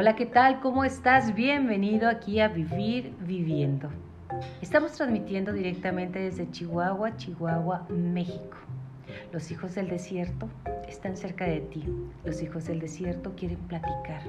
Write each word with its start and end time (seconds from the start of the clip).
Hola, 0.00 0.14
¿qué 0.14 0.26
tal? 0.26 0.60
¿Cómo 0.60 0.84
estás? 0.84 1.34
Bienvenido 1.34 2.08
aquí 2.08 2.38
a 2.38 2.46
Vivir 2.46 3.12
Viviendo. 3.18 3.88
Estamos 4.62 4.92
transmitiendo 4.92 5.52
directamente 5.52 6.20
desde 6.20 6.48
Chihuahua, 6.52 7.16
Chihuahua, 7.16 7.84
México. 7.88 8.58
Los 9.32 9.50
hijos 9.50 9.74
del 9.74 9.88
desierto 9.88 10.48
están 10.86 11.16
cerca 11.16 11.46
de 11.46 11.62
ti. 11.62 11.82
Los 12.24 12.40
hijos 12.42 12.66
del 12.66 12.78
desierto 12.78 13.34
quieren 13.34 13.58
platicar. 13.66 14.22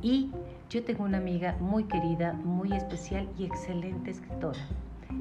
Y 0.00 0.30
yo 0.70 0.82
tengo 0.82 1.04
una 1.04 1.18
amiga 1.18 1.54
muy 1.60 1.84
querida, 1.84 2.32
muy 2.32 2.72
especial 2.72 3.28
y 3.36 3.44
excelente 3.44 4.12
escritora. 4.12 4.58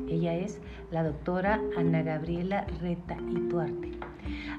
Ella 0.10 0.36
es 0.36 0.60
la 0.92 1.04
doctora 1.04 1.62
Ana 1.78 2.02
Gabriela 2.02 2.66
Reta 2.82 3.18
Ituarte. 3.30 3.92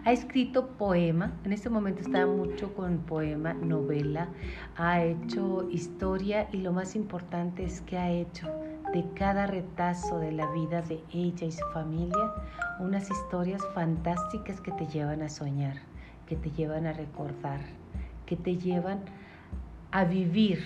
Ha 0.04 0.12
escrito 0.12 0.68
poema, 0.68 1.32
en 1.44 1.52
este 1.52 1.68
momento 1.68 2.02
está 2.02 2.26
mucho 2.26 2.74
con 2.74 2.98
poema, 2.98 3.52
novela, 3.54 4.28
ha 4.76 5.02
hecho 5.02 5.68
historia 5.70 6.48
y 6.52 6.58
lo 6.58 6.72
más 6.72 6.96
importante 6.96 7.64
es 7.64 7.80
que 7.82 7.98
ha 7.98 8.10
hecho 8.10 8.48
de 8.92 9.04
cada 9.14 9.46
retazo 9.46 10.18
de 10.18 10.32
la 10.32 10.50
vida 10.52 10.80
de 10.82 11.02
ella 11.12 11.46
y 11.46 11.52
su 11.52 11.64
familia 11.74 12.32
unas 12.78 13.10
historias 13.10 13.62
fantásticas 13.74 14.60
que 14.60 14.72
te 14.72 14.86
llevan 14.86 15.20
a 15.22 15.28
soñar, 15.28 15.76
que 16.26 16.36
te 16.36 16.50
llevan 16.50 16.86
a 16.86 16.92
recordar, 16.92 17.60
que 18.24 18.36
te 18.36 18.56
llevan 18.56 19.00
a 19.90 20.04
vivir 20.04 20.62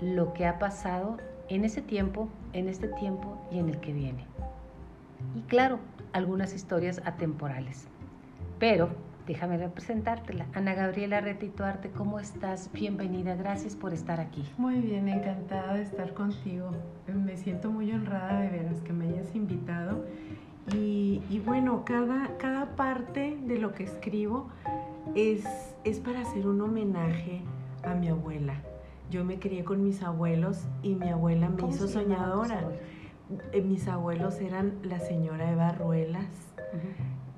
lo 0.00 0.32
que 0.32 0.46
ha 0.46 0.58
pasado 0.58 1.18
en 1.48 1.64
ese 1.64 1.82
tiempo, 1.82 2.28
en 2.52 2.68
este 2.68 2.88
tiempo 2.88 3.38
y 3.50 3.58
en 3.58 3.68
el 3.68 3.80
que 3.80 3.92
viene. 3.92 4.24
Y 5.34 5.40
claro, 5.42 5.78
algunas 6.12 6.54
historias 6.54 7.00
atemporales. 7.04 7.86
Pero 8.58 8.90
déjame 9.26 9.58
representártela. 9.58 10.46
Ana 10.54 10.74
Gabriela 10.74 11.20
Retituarte, 11.20 11.90
¿cómo 11.90 12.18
estás? 12.18 12.70
Bienvenida, 12.72 13.34
gracias 13.34 13.76
por 13.76 13.92
estar 13.92 14.20
aquí. 14.20 14.44
Muy 14.56 14.80
bien, 14.80 15.08
encantada 15.08 15.74
de 15.74 15.82
estar 15.82 16.14
contigo. 16.14 16.70
Me 17.06 17.36
siento 17.36 17.70
muy 17.70 17.92
honrada 17.92 18.40
de 18.40 18.48
veras 18.48 18.80
que 18.82 18.92
me 18.92 19.06
hayas 19.08 19.34
invitado. 19.34 20.04
Y, 20.74 21.22
y 21.30 21.40
bueno, 21.40 21.84
cada, 21.84 22.36
cada 22.38 22.76
parte 22.76 23.38
de 23.46 23.58
lo 23.58 23.72
que 23.72 23.84
escribo 23.84 24.48
es, 25.14 25.44
es 25.84 25.98
para 26.00 26.20
hacer 26.20 26.46
un 26.46 26.60
homenaje 26.60 27.40
a 27.84 27.94
mi 27.94 28.08
abuela. 28.08 28.54
Yo 29.10 29.24
me 29.24 29.38
crié 29.38 29.64
con 29.64 29.82
mis 29.82 30.02
abuelos 30.02 30.64
y 30.82 30.94
mi 30.94 31.08
abuela 31.08 31.48
me 31.48 31.68
hizo 31.68 31.88
soñadora. 31.88 32.68
Eh, 33.52 33.62
mis 33.62 33.88
abuelos 33.88 34.40
eran 34.40 34.78
la 34.82 35.00
señora 35.00 35.50
Eva 35.50 35.72
Ruelas 35.72 36.48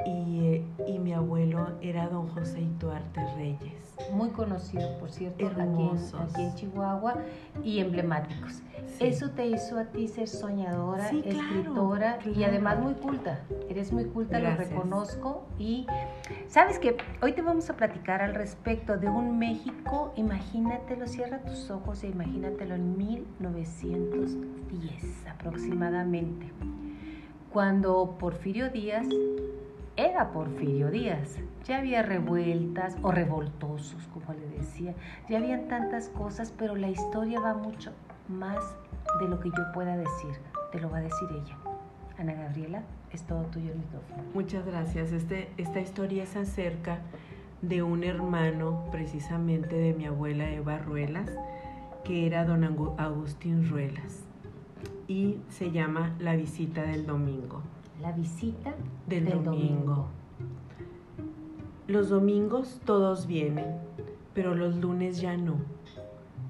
y, 0.06 0.62
y, 0.86 0.98
mi 0.98 1.12
abuelo 1.12 1.72
era 1.80 2.08
don 2.08 2.28
José 2.28 2.60
Ituarte 2.60 3.20
Reyes. 3.36 3.96
Muy 4.12 4.30
conocido, 4.30 4.98
por 4.98 5.10
cierto, 5.10 5.46
aquí 5.46 5.60
en, 5.60 5.98
aquí 6.20 6.42
en, 6.42 6.54
Chihuahua 6.54 7.16
y 7.62 7.80
emblemáticos. 7.80 8.62
Eso 8.98 9.30
te 9.30 9.46
hizo 9.46 9.78
a 9.78 9.84
ti 9.86 10.08
ser 10.08 10.28
soñadora, 10.28 11.10
escritora 11.10 12.18
y 12.24 12.44
además 12.44 12.80
muy 12.80 12.94
culta. 12.94 13.40
Eres 13.68 13.92
muy 13.92 14.06
culta, 14.06 14.38
lo 14.38 14.54
reconozco. 14.56 15.46
Y 15.58 15.86
sabes 16.48 16.78
que 16.78 16.96
hoy 17.22 17.32
te 17.32 17.42
vamos 17.42 17.68
a 17.70 17.76
platicar 17.76 18.22
al 18.22 18.34
respecto 18.34 18.96
de 18.96 19.08
un 19.08 19.38
México, 19.38 20.12
imagínatelo, 20.16 21.06
cierra 21.06 21.40
tus 21.40 21.70
ojos 21.70 22.02
e 22.04 22.08
imagínatelo 22.08 22.74
en 22.74 22.96
1910 22.96 25.26
aproximadamente, 25.26 26.50
cuando 27.52 28.16
Porfirio 28.18 28.70
Díaz 28.70 29.06
era 30.06 30.32
Porfirio 30.32 30.90
Díaz. 30.90 31.38
Ya 31.64 31.78
había 31.78 32.02
revueltas 32.02 32.96
o 33.02 33.12
revoltosos, 33.12 34.08
como 34.08 34.32
le 34.32 34.48
decía. 34.58 34.94
Ya 35.28 35.38
habían 35.38 35.68
tantas 35.68 36.08
cosas, 36.08 36.52
pero 36.56 36.74
la 36.74 36.88
historia 36.88 37.40
va 37.40 37.54
mucho 37.54 37.92
más 38.28 38.76
de 39.20 39.28
lo 39.28 39.40
que 39.40 39.50
yo 39.50 39.72
pueda 39.74 39.96
decir. 39.96 40.32
Te 40.72 40.80
lo 40.80 40.90
va 40.90 40.98
a 40.98 41.02
decir 41.02 41.28
ella. 41.30 41.56
Ana 42.18 42.34
Gabriela, 42.34 42.82
es 43.12 43.22
todo 43.24 43.42
tuyo 43.46 43.72
el 43.72 43.78
micrófono. 43.78 44.22
Muchas 44.34 44.64
gracias. 44.64 45.12
Este, 45.12 45.50
esta 45.56 45.80
historia 45.80 46.22
es 46.22 46.36
acerca 46.36 47.00
de 47.60 47.82
un 47.82 48.04
hermano 48.04 48.86
precisamente 48.90 49.76
de 49.76 49.92
mi 49.92 50.06
abuela 50.06 50.50
Eva 50.50 50.78
Ruelas, 50.78 51.30
que 52.04 52.26
era 52.26 52.44
don 52.44 52.64
Agustín 52.98 53.68
Ruelas. 53.68 54.24
Y 55.08 55.40
se 55.48 55.72
llama 55.72 56.14
La 56.18 56.36
visita 56.36 56.82
del 56.82 57.04
domingo. 57.04 57.62
La 58.02 58.12
visita 58.12 58.74
del, 59.06 59.44
domingo. 59.44 60.06
Los 61.86 62.08
domingos 62.08 62.80
todos 62.86 63.26
vienen, 63.26 63.76
pero 64.32 64.54
los 64.54 64.76
lunes 64.76 65.20
ya 65.20 65.36
no. 65.36 65.56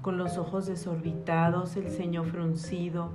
Con 0.01 0.17
los 0.17 0.37
ojos 0.37 0.67
desorbitados, 0.67 1.75
el 1.75 1.89
ceño 1.89 2.23
fruncido, 2.23 3.09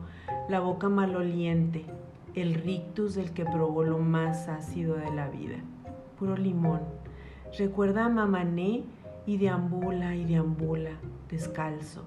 la 0.50 0.60
boca 0.60 0.90
maloliente, 0.90 1.86
el 2.34 2.54
rictus 2.54 3.14
del 3.14 3.32
que 3.32 3.46
probó 3.46 3.84
lo 3.84 3.98
más 3.98 4.48
ácido 4.48 4.96
de 4.96 5.10
la 5.12 5.28
vida. 5.28 5.56
Puro 6.18 6.36
limón. 6.36 6.80
Recuerda 7.56 8.04
a 8.04 8.10
Mamané 8.10 8.84
y 9.24 9.38
deambula 9.38 10.14
y 10.14 10.26
deambula, 10.26 10.90
descalzo. 11.30 12.02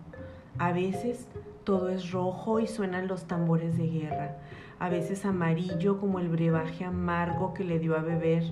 A 0.60 0.74
veces 0.74 1.28
todo 1.64 1.90
es 1.90 2.12
rojo 2.12 2.60
y 2.60 2.68
suenan 2.68 3.08
los 3.08 3.26
tambores 3.26 3.80
de 3.80 3.88
guerra 3.88 4.38
a 4.80 4.90
veces 4.90 5.26
amarillo 5.26 6.00
como 6.00 6.20
el 6.20 6.30
brebaje 6.30 6.86
amargo 6.86 7.54
que 7.54 7.66
le 7.66 7.80
dio 7.80 7.98
a 7.98 8.02
beber 8.02 8.44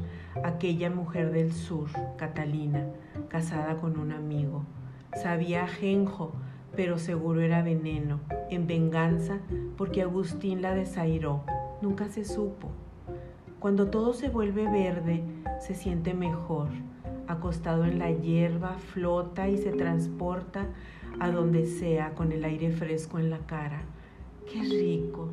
aquella 0.43 0.89
mujer 0.89 1.31
del 1.31 1.53
sur, 1.53 1.89
Catalina, 2.17 2.85
casada 3.29 3.77
con 3.77 3.97
un 3.97 4.11
amigo. 4.11 4.63
Sabía 5.15 5.63
ajenjo, 5.63 6.33
pero 6.75 6.99
seguro 6.99 7.41
era 7.41 7.63
veneno, 7.63 8.19
en 8.49 8.67
venganza 8.67 9.39
porque 9.77 10.01
Agustín 10.01 10.61
la 10.61 10.75
desairó. 10.75 11.43
Nunca 11.81 12.09
se 12.09 12.25
supo. 12.25 12.69
Cuando 13.59 13.87
todo 13.87 14.13
se 14.13 14.29
vuelve 14.29 14.69
verde, 14.69 15.23
se 15.59 15.75
siente 15.75 16.13
mejor. 16.13 16.67
Acostado 17.27 17.85
en 17.85 17.99
la 17.99 18.11
hierba, 18.11 18.77
flota 18.77 19.47
y 19.47 19.57
se 19.57 19.71
transporta 19.71 20.67
a 21.19 21.31
donde 21.31 21.65
sea 21.65 22.13
con 22.13 22.31
el 22.31 22.43
aire 22.43 22.71
fresco 22.71 23.17
en 23.17 23.29
la 23.29 23.39
cara. 23.39 23.81
Qué 24.51 24.61
rico, 24.61 25.29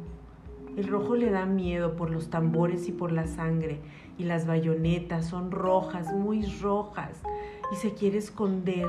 el 0.77 0.89
rojo 0.89 1.15
le 1.15 1.31
da 1.31 1.47
miedo 1.47 1.97
por 1.97 2.11
los 2.11 2.31
tambores 2.31 2.89
y 2.89 2.93
por 2.93 3.13
la 3.13 3.27
sangre, 3.27 3.81
y 4.19 4.25
las 4.25 4.47
bayonetas 4.47 5.27
son 5.27 5.51
rojas, 5.51 6.13
muy 6.13 6.45
rojas, 6.61 7.23
y 7.73 7.77
se 7.77 7.95
quiere 7.95 8.19
esconder, 8.19 8.89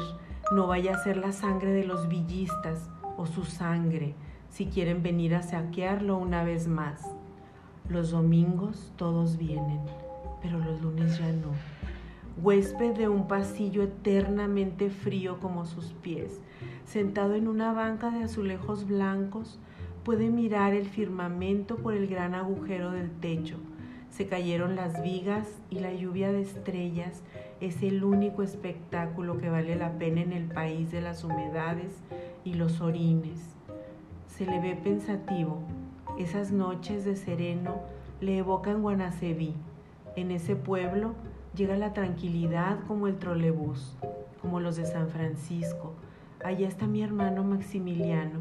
no 0.54 0.68
vaya 0.68 0.94
a 0.94 1.04
ser 1.04 1.18
la 1.18 1.32
sangre 1.32 1.72
de 1.72 1.86
los 1.86 2.08
villistas 2.08 2.90
o 3.18 3.26
su 3.26 3.46
sangre, 3.46 4.16
si 4.50 4.68
quieren 4.68 5.04
venir 5.04 5.36
a 5.36 5.44
saquearlo 5.44 6.18
una 6.18 6.44
vez 6.44 6.68
más. 6.68 7.02
Los 7.90 8.12
domingos 8.12 8.92
todos 8.96 9.38
vienen, 9.38 9.82
pero 10.42 10.58
los 10.60 10.82
lunes 10.82 11.20
ya 11.20 11.32
no. 11.32 11.50
Huésped 12.42 12.96
de 12.96 13.08
un 13.08 13.28
pasillo 13.28 13.84
eternamente 13.84 14.90
frío 14.90 15.40
como 15.40 15.66
sus 15.66 15.94
pies, 15.94 16.42
sentado 16.84 17.36
en 17.36 17.48
una 17.48 17.74
banca 17.74 18.10
de 18.10 18.24
azulejos 18.24 18.88
blancos, 18.88 19.60
puede 20.06 20.30
mirar 20.30 20.76
el 20.76 20.86
firmamento 20.86 21.78
por 21.78 21.96
el 21.96 22.06
gran 22.06 22.36
agujero 22.36 22.92
del 22.92 23.10
techo. 23.10 23.58
Se 24.12 24.28
cayeron 24.28 24.76
las 24.76 25.02
vigas 25.02 25.48
y 25.72 25.80
la 25.80 25.94
lluvia 25.94 26.32
de 26.32 26.42
estrellas 26.42 27.24
es 27.60 27.82
el 27.82 28.04
único 28.04 28.44
espectáculo 28.44 29.40
que 29.40 29.50
vale 29.50 29.76
la 29.76 29.98
pena 29.98 30.22
en 30.22 30.32
el 30.32 30.46
país 30.46 30.92
de 30.92 31.02
las 31.02 31.24
humedades 31.24 32.04
y 32.44 32.54
los 32.54 32.82
orines. 32.82 33.56
Se 34.28 34.46
le 34.46 34.62
ve 34.62 34.76
pensativo. 34.76 35.64
Esas 36.20 36.52
noches 36.52 37.04
de 37.04 37.16
sereno 37.16 37.82
le 38.22 38.38
evocan 38.38 38.84
Guanacebí. 38.84 39.56
En 40.16 40.30
ese 40.30 40.56
pueblo 40.56 41.16
llega 41.56 41.76
la 41.78 41.94
tranquilidad 41.94 42.78
como 42.88 43.08
el 43.08 43.18
trolebús, 43.18 43.98
como 44.40 44.60
los 44.60 44.76
de 44.76 44.86
San 44.86 45.10
Francisco, 45.10 45.96
Allá 46.46 46.68
está 46.68 46.86
mi 46.86 47.02
hermano 47.02 47.44
Maximiliano. 47.44 48.40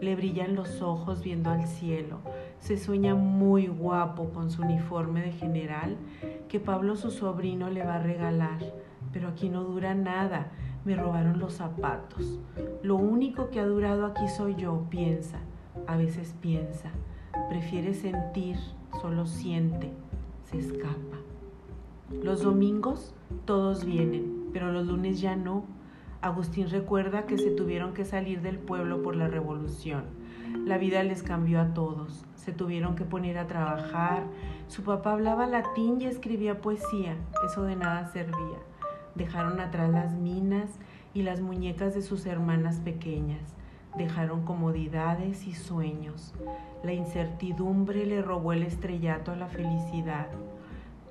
Le 0.00 0.16
brillan 0.16 0.54
los 0.54 0.80
ojos 0.80 1.22
viendo 1.22 1.50
al 1.50 1.66
cielo. 1.66 2.20
Se 2.60 2.78
sueña 2.78 3.14
muy 3.14 3.66
guapo 3.66 4.30
con 4.30 4.50
su 4.50 4.62
uniforme 4.62 5.20
de 5.20 5.32
general 5.32 5.98
que 6.48 6.60
Pablo 6.60 6.96
su 6.96 7.10
sobrino 7.10 7.68
le 7.68 7.84
va 7.84 7.96
a 7.96 8.02
regalar. 8.02 8.58
Pero 9.12 9.28
aquí 9.28 9.50
no 9.50 9.64
dura 9.64 9.94
nada. 9.94 10.50
Me 10.86 10.96
robaron 10.96 11.40
los 11.40 11.52
zapatos. 11.52 12.40
Lo 12.82 12.96
único 12.96 13.50
que 13.50 13.60
ha 13.60 13.66
durado 13.66 14.06
aquí 14.06 14.26
soy 14.28 14.54
yo, 14.54 14.86
piensa. 14.88 15.36
A 15.86 15.98
veces 15.98 16.34
piensa. 16.40 16.88
Prefiere 17.50 17.92
sentir, 17.92 18.56
solo 19.02 19.26
siente. 19.26 19.92
Se 20.44 20.56
escapa. 20.56 21.18
Los 22.22 22.44
domingos 22.44 23.14
todos 23.44 23.84
vienen, 23.84 24.48
pero 24.54 24.72
los 24.72 24.86
lunes 24.86 25.20
ya 25.20 25.36
no 25.36 25.64
Agustín 26.22 26.70
recuerda 26.70 27.26
que 27.26 27.36
se 27.36 27.50
tuvieron 27.50 27.94
que 27.94 28.04
salir 28.04 28.42
del 28.42 28.56
pueblo 28.56 29.02
por 29.02 29.16
la 29.16 29.26
revolución. 29.26 30.04
La 30.64 30.78
vida 30.78 31.02
les 31.02 31.24
cambió 31.24 31.60
a 31.60 31.74
todos. 31.74 32.24
Se 32.36 32.52
tuvieron 32.52 32.94
que 32.94 33.04
poner 33.04 33.38
a 33.38 33.48
trabajar. 33.48 34.22
Su 34.68 34.84
papá 34.84 35.14
hablaba 35.14 35.48
latín 35.48 36.00
y 36.00 36.06
escribía 36.06 36.60
poesía. 36.60 37.16
Eso 37.44 37.64
de 37.64 37.74
nada 37.74 38.06
servía. 38.06 38.58
Dejaron 39.16 39.58
atrás 39.58 39.90
las 39.90 40.12
minas 40.12 40.70
y 41.12 41.22
las 41.22 41.40
muñecas 41.40 41.92
de 41.92 42.02
sus 42.02 42.24
hermanas 42.24 42.78
pequeñas. 42.78 43.56
Dejaron 43.96 44.44
comodidades 44.44 45.48
y 45.48 45.54
sueños. 45.54 46.34
La 46.84 46.92
incertidumbre 46.92 48.06
le 48.06 48.22
robó 48.22 48.52
el 48.52 48.62
estrellato 48.62 49.32
a 49.32 49.36
la 49.36 49.48
felicidad. 49.48 50.28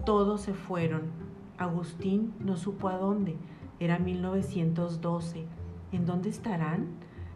Todos 0.05 0.39
se 0.39 0.53
fueron. 0.53 1.11
Agustín 1.57 2.33
no 2.39 2.55
supo 2.55 2.87
a 2.87 2.97
dónde. 2.97 3.35
Era 3.81 3.97
1912. 3.97 5.43
¿En 5.91 6.05
dónde 6.05 6.29
estarán? 6.29 6.85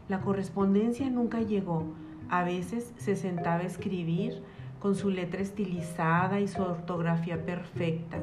La 0.08 0.22
correspondencia 0.22 1.10
nunca 1.10 1.42
llegó. 1.42 1.86
A 2.30 2.44
veces 2.44 2.94
se 2.98 3.16
sentaba 3.16 3.64
a 3.64 3.66
escribir 3.66 4.44
con 4.80 4.94
su 4.94 5.10
letra 5.10 5.42
estilizada 5.42 6.40
y 6.40 6.48
su 6.48 6.62
ortografía 6.62 7.44
perfecta. 7.44 8.20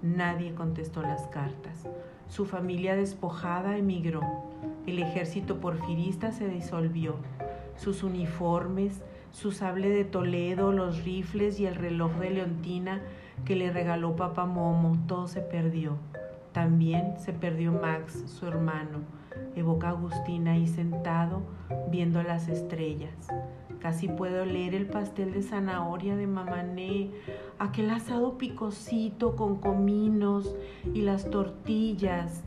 Nadie 0.00 0.54
contestó 0.54 1.02
las 1.02 1.26
cartas. 1.26 1.86
Su 2.30 2.46
familia 2.46 2.96
despojada 2.96 3.76
emigró. 3.76 4.22
El 4.86 4.98
ejército 4.98 5.60
porfirista 5.60 6.32
se 6.32 6.48
disolvió. 6.48 7.16
Sus 7.76 8.02
uniformes, 8.02 9.02
su 9.32 9.52
sable 9.52 9.90
de 9.90 10.06
Toledo, 10.06 10.72
los 10.72 11.04
rifles 11.04 11.60
y 11.60 11.66
el 11.66 11.74
reloj 11.74 12.12
de 12.14 12.30
Leontina 12.30 13.02
que 13.44 13.54
le 13.54 13.70
regaló 13.70 14.16
papá 14.16 14.46
Momo, 14.46 14.96
todo 15.06 15.28
se 15.28 15.42
perdió. 15.42 15.98
También 16.56 17.16
se 17.18 17.34
perdió 17.34 17.70
Max, 17.70 18.24
su 18.24 18.46
hermano. 18.46 19.00
Evoca 19.54 19.88
a 19.88 19.90
Agustín 19.90 20.48
ahí 20.48 20.66
sentado 20.66 21.42
viendo 21.90 22.22
las 22.22 22.48
estrellas. 22.48 23.28
Casi 23.78 24.08
puedo 24.08 24.46
leer 24.46 24.74
el 24.74 24.86
pastel 24.86 25.34
de 25.34 25.42
zanahoria 25.42 26.16
de 26.16 26.26
Mamané, 26.26 27.10
aquel 27.58 27.90
asado 27.90 28.38
picosito 28.38 29.36
con 29.36 29.56
cominos 29.56 30.56
y 30.94 31.02
las 31.02 31.28
tortillas 31.28 32.42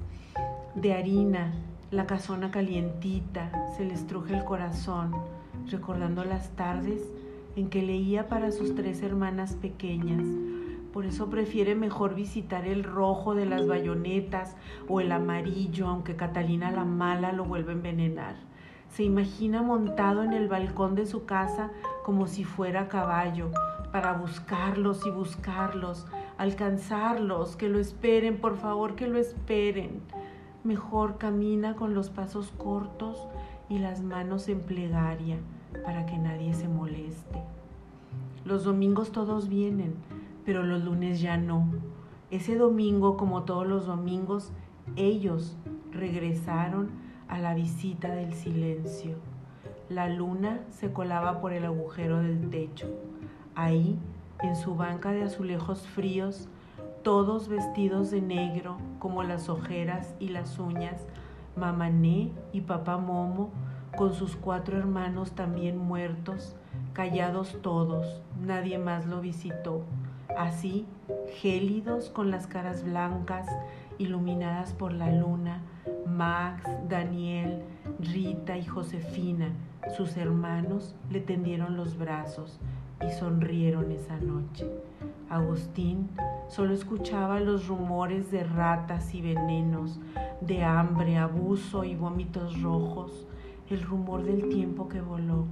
de 0.73 0.93
harina, 0.93 1.53
la 1.91 2.07
casona 2.07 2.49
calientita, 2.49 3.51
se 3.77 3.85
le 3.85 3.93
estruje 3.93 4.35
el 4.35 4.43
corazón, 4.43 5.11
recordando 5.69 6.25
las 6.25 6.49
tardes 6.55 7.03
en 7.55 7.69
que 7.69 7.83
leía 7.83 8.27
para 8.27 8.51
sus 8.51 8.73
tres 8.73 9.03
hermanas 9.03 9.53
pequeñas. 9.53 10.25
Por 10.93 11.05
eso 11.05 11.29
prefiere 11.29 11.75
mejor 11.75 12.15
visitar 12.15 12.65
el 12.65 12.83
rojo 12.83 13.35
de 13.35 13.45
las 13.45 13.67
bayonetas 13.67 14.55
o 14.87 15.01
el 15.01 15.11
amarillo, 15.11 15.87
aunque 15.87 16.15
Catalina 16.15 16.71
la 16.71 16.85
mala 16.85 17.31
lo 17.31 17.45
vuelve 17.45 17.71
a 17.71 17.75
envenenar. 17.75 18.35
Se 18.89 19.03
imagina 19.03 19.61
montado 19.61 20.23
en 20.23 20.33
el 20.33 20.47
balcón 20.47 20.95
de 20.95 21.05
su 21.05 21.25
casa 21.25 21.69
como 22.03 22.25
si 22.25 22.43
fuera 22.43 22.87
caballo, 22.87 23.51
para 23.91 24.13
buscarlos 24.13 25.05
y 25.05 25.11
buscarlos, 25.11 26.07
alcanzarlos, 26.37 27.55
que 27.55 27.69
lo 27.69 27.79
esperen, 27.79 28.37
por 28.37 28.57
favor, 28.57 28.95
que 28.95 29.07
lo 29.07 29.17
esperen. 29.19 30.01
Mejor 30.63 31.17
camina 31.17 31.75
con 31.75 31.93
los 31.93 32.09
pasos 32.09 32.51
cortos 32.57 33.27
y 33.69 33.79
las 33.79 34.01
manos 34.01 34.47
en 34.47 34.61
plegaria 34.61 35.37
para 35.85 36.05
que 36.05 36.17
nadie 36.17 36.53
se 36.53 36.67
moleste. 36.67 37.43
Los 38.45 38.63
domingos 38.63 39.11
todos 39.11 39.49
vienen, 39.49 39.95
pero 40.49 40.63
los 40.63 40.83
lunes 40.83 41.21
ya 41.21 41.37
no. 41.37 41.69
Ese 42.31 42.55
domingo, 42.55 43.17
como 43.17 43.43
todos 43.43 43.67
los 43.67 43.85
domingos, 43.85 44.51
ellos 44.95 45.55
regresaron 45.91 46.89
a 47.27 47.37
la 47.37 47.53
visita 47.53 48.15
del 48.15 48.33
silencio. 48.33 49.17
La 49.89 50.09
luna 50.09 50.61
se 50.71 50.91
colaba 50.91 51.39
por 51.39 51.53
el 51.53 51.65
agujero 51.65 52.23
del 52.23 52.49
techo. 52.49 52.87
Ahí, 53.53 53.99
en 54.41 54.55
su 54.55 54.73
banca 54.73 55.11
de 55.11 55.21
azulejos 55.21 55.87
fríos, 55.87 56.49
todos 57.03 57.47
vestidos 57.47 58.09
de 58.09 58.21
negro 58.21 58.77
como 58.97 59.21
las 59.21 59.49
ojeras 59.49 60.15
y 60.19 60.29
las 60.29 60.57
uñas, 60.57 61.05
Mamané 61.57 62.31
y 62.53 62.61
Papá 62.61 62.97
Momo, 62.97 63.51
con 63.95 64.15
sus 64.15 64.35
cuatro 64.35 64.79
hermanos 64.79 65.33
también 65.33 65.77
muertos, 65.77 66.55
callados 66.93 67.55
todos, 67.61 68.23
nadie 68.41 68.79
más 68.79 69.05
lo 69.05 69.21
visitó. 69.21 69.83
Así, 70.37 70.85
gélidos 71.33 72.09
con 72.09 72.31
las 72.31 72.47
caras 72.47 72.83
blancas, 72.83 73.47
iluminadas 73.97 74.73
por 74.73 74.93
la 74.93 75.11
luna, 75.11 75.61
Max, 76.05 76.63
Daniel, 76.87 77.63
Rita 77.99 78.57
y 78.57 78.65
Josefina, 78.65 79.49
sus 79.95 80.17
hermanos, 80.17 80.95
le 81.09 81.19
tendieron 81.19 81.75
los 81.77 81.97
brazos 81.97 82.59
y 83.05 83.11
sonrieron 83.11 83.91
esa 83.91 84.17
noche. 84.17 84.69
Agustín 85.29 86.09
solo 86.47 86.73
escuchaba 86.73 87.39
los 87.39 87.67
rumores 87.67 88.31
de 88.31 88.43
ratas 88.43 89.13
y 89.13 89.21
venenos, 89.21 89.99
de 90.41 90.63
hambre, 90.63 91.17
abuso 91.17 91.83
y 91.83 91.95
vómitos 91.95 92.61
rojos, 92.61 93.27
el 93.69 93.81
rumor 93.81 94.23
del 94.23 94.49
tiempo 94.49 94.87
que 94.87 95.01
voló. 95.01 95.45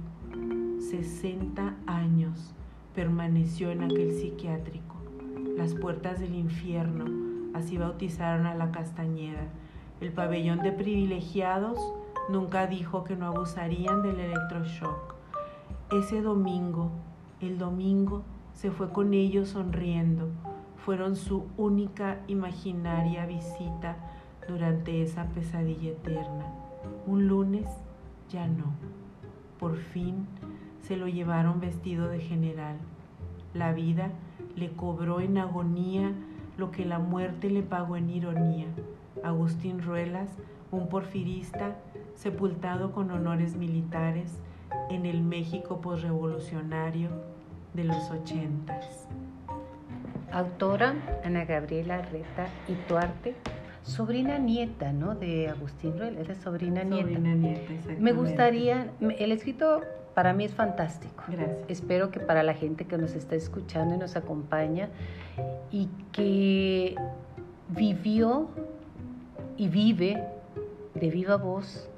60 0.78 1.74
años 1.86 2.54
permaneció 2.98 3.70
en 3.70 3.84
aquel 3.84 4.10
psiquiátrico. 4.10 4.96
Las 5.56 5.72
puertas 5.72 6.18
del 6.18 6.34
infierno, 6.34 7.04
así 7.54 7.78
bautizaron 7.78 8.44
a 8.44 8.56
la 8.56 8.72
Castañeda 8.72 9.46
el 10.00 10.12
pabellón 10.12 10.60
de 10.60 10.70
privilegiados 10.70 11.78
nunca 12.28 12.66
dijo 12.68 13.02
que 13.02 13.14
no 13.16 13.26
abusarían 13.26 14.02
del 14.02 14.18
electroshock. 14.18 15.14
Ese 15.92 16.22
domingo, 16.22 16.90
el 17.40 17.58
domingo, 17.58 18.22
se 18.52 18.72
fue 18.72 18.90
con 18.90 19.14
ellos 19.14 19.50
sonriendo. 19.50 20.28
Fueron 20.84 21.14
su 21.14 21.46
única 21.56 22.18
imaginaria 22.28 23.26
visita 23.26 23.96
durante 24.48 25.02
esa 25.02 25.26
pesadilla 25.26 25.90
eterna. 25.90 26.46
Un 27.06 27.26
lunes 27.26 27.66
ya 28.28 28.46
no. 28.46 28.72
Por 29.58 29.76
fin 29.76 30.28
se 30.88 30.96
lo 30.96 31.06
llevaron 31.06 31.60
vestido 31.60 32.08
de 32.08 32.18
general. 32.18 32.76
La 33.52 33.74
vida 33.74 34.10
le 34.56 34.70
cobró 34.70 35.20
en 35.20 35.36
agonía 35.36 36.12
lo 36.56 36.70
que 36.70 36.86
la 36.86 36.98
muerte 36.98 37.50
le 37.50 37.62
pagó 37.62 37.98
en 37.98 38.08
ironía. 38.08 38.66
Agustín 39.22 39.82
Ruelas, 39.82 40.30
un 40.70 40.88
porfirista 40.88 41.76
sepultado 42.14 42.92
con 42.92 43.10
honores 43.10 43.54
militares 43.54 44.40
en 44.88 45.04
el 45.04 45.22
México 45.22 45.82
posrevolucionario 45.82 47.10
de 47.74 47.84
los 47.84 48.10
ochentas. 48.10 49.06
Autora 50.32 50.94
Ana 51.22 51.44
Gabriela 51.44 52.00
Reta 52.00 52.46
y 52.66 52.72
Tuarte, 52.88 53.34
sobrina 53.82 54.38
nieta, 54.38 54.92
¿no? 54.94 55.14
De 55.14 55.48
Agustín 55.48 55.98
Ruelas, 55.98 56.30
es 56.30 56.38
sobrina, 56.38 56.82
sobrina 56.82 57.34
nieta. 57.34 57.72
Me 57.98 58.12
gustaría, 58.12 58.90
el 59.00 59.32
escrito 59.32 59.82
para 60.14 60.32
mí 60.32 60.44
es 60.44 60.54
fantástico. 60.54 61.24
Gracias. 61.28 61.58
Espero 61.68 62.10
que 62.10 62.20
para 62.20 62.42
la 62.42 62.54
gente 62.54 62.86
que 62.86 62.98
nos 62.98 63.14
está 63.14 63.34
escuchando 63.34 63.94
y 63.94 63.98
nos 63.98 64.16
acompaña 64.16 64.88
y 65.70 65.88
que 66.12 66.96
vivió 67.68 68.48
y 69.56 69.68
vive 69.68 70.22
de 70.94 71.10
viva 71.10 71.36
voz 71.36 71.88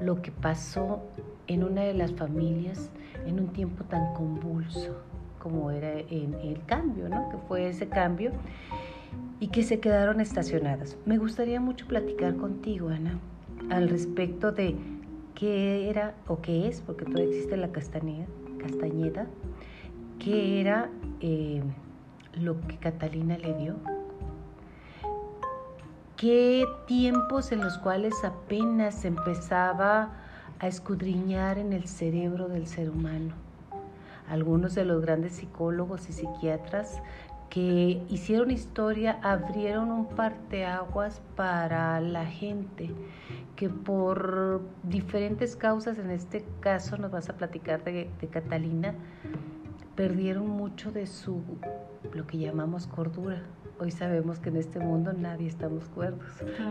lo 0.00 0.22
que 0.22 0.32
pasó 0.32 1.02
en 1.46 1.64
una 1.64 1.82
de 1.82 1.94
las 1.94 2.12
familias 2.12 2.90
en 3.26 3.38
un 3.38 3.48
tiempo 3.48 3.84
tan 3.84 4.14
convulso 4.14 4.96
como 5.38 5.70
era 5.70 5.98
en 5.98 6.34
el 6.42 6.64
cambio, 6.66 7.08
¿no? 7.08 7.28
Que 7.28 7.36
fue 7.48 7.68
ese 7.68 7.88
cambio 7.88 8.30
y 9.40 9.48
que 9.48 9.64
se 9.64 9.80
quedaron 9.80 10.20
estacionadas. 10.20 10.96
Me 11.04 11.18
gustaría 11.18 11.60
mucho 11.60 11.86
platicar 11.86 12.36
contigo, 12.36 12.88
Ana, 12.88 13.18
al 13.70 13.88
respecto 13.88 14.52
de 14.52 14.76
qué 15.34 15.90
era 15.90 16.14
o 16.28 16.40
qué 16.40 16.68
es, 16.68 16.80
porque 16.80 17.04
todavía 17.04 17.30
existe 17.30 17.56
la 17.56 17.72
castañeda, 17.72 18.26
castañeda 18.58 19.26
qué 20.18 20.60
era 20.60 20.90
eh, 21.20 21.62
lo 22.34 22.60
que 22.60 22.76
Catalina 22.78 23.36
le 23.38 23.54
dio 23.54 23.76
qué 26.22 26.68
tiempos 26.86 27.50
en 27.50 27.62
los 27.62 27.78
cuales 27.78 28.22
apenas 28.22 29.04
empezaba 29.04 30.10
a 30.60 30.68
escudriñar 30.68 31.58
en 31.58 31.72
el 31.72 31.88
cerebro 31.88 32.46
del 32.46 32.68
ser 32.68 32.90
humano. 32.90 33.34
Algunos 34.28 34.76
de 34.76 34.84
los 34.84 35.02
grandes 35.02 35.32
psicólogos 35.32 36.08
y 36.08 36.12
psiquiatras 36.12 37.02
que 37.52 38.02
hicieron 38.08 38.50
historia 38.50 39.18
abrieron 39.22 39.90
un 39.90 40.06
parteaguas 40.06 41.20
para 41.36 42.00
la 42.00 42.24
gente 42.24 42.90
que 43.56 43.68
por 43.68 44.62
diferentes 44.84 45.54
causas, 45.54 45.98
en 45.98 46.10
este 46.10 46.46
caso 46.60 46.96
nos 46.96 47.10
vas 47.10 47.28
a 47.28 47.34
platicar 47.34 47.84
de, 47.84 48.08
de 48.18 48.26
Catalina, 48.28 48.94
perdieron 49.94 50.48
mucho 50.48 50.92
de 50.92 51.06
su, 51.06 51.42
lo 52.14 52.26
que 52.26 52.38
llamamos 52.38 52.86
cordura, 52.86 53.42
hoy 53.78 53.90
sabemos 53.90 54.38
que 54.38 54.48
en 54.48 54.56
este 54.56 54.78
mundo 54.78 55.12
nadie 55.12 55.46
estamos 55.46 55.90
cuerdos. 55.90 56.30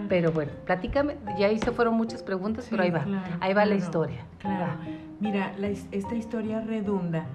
Pero 0.09 0.31
bueno, 0.31 0.51
platícame, 0.65 1.17
ya 1.37 1.45
ahí 1.45 1.59
se 1.59 1.71
fueron 1.71 1.93
muchas 1.93 2.23
preguntas, 2.23 2.65
pero 2.71 2.81
ahí 2.81 2.89
va, 2.89 3.05
ahí 3.39 3.53
va 3.53 3.65
la 3.65 3.75
historia. 3.75 4.25
Claro. 4.39 4.79
Mira, 5.19 5.53
esta 5.91 6.15
historia 6.15 6.61
redunda 6.61 7.27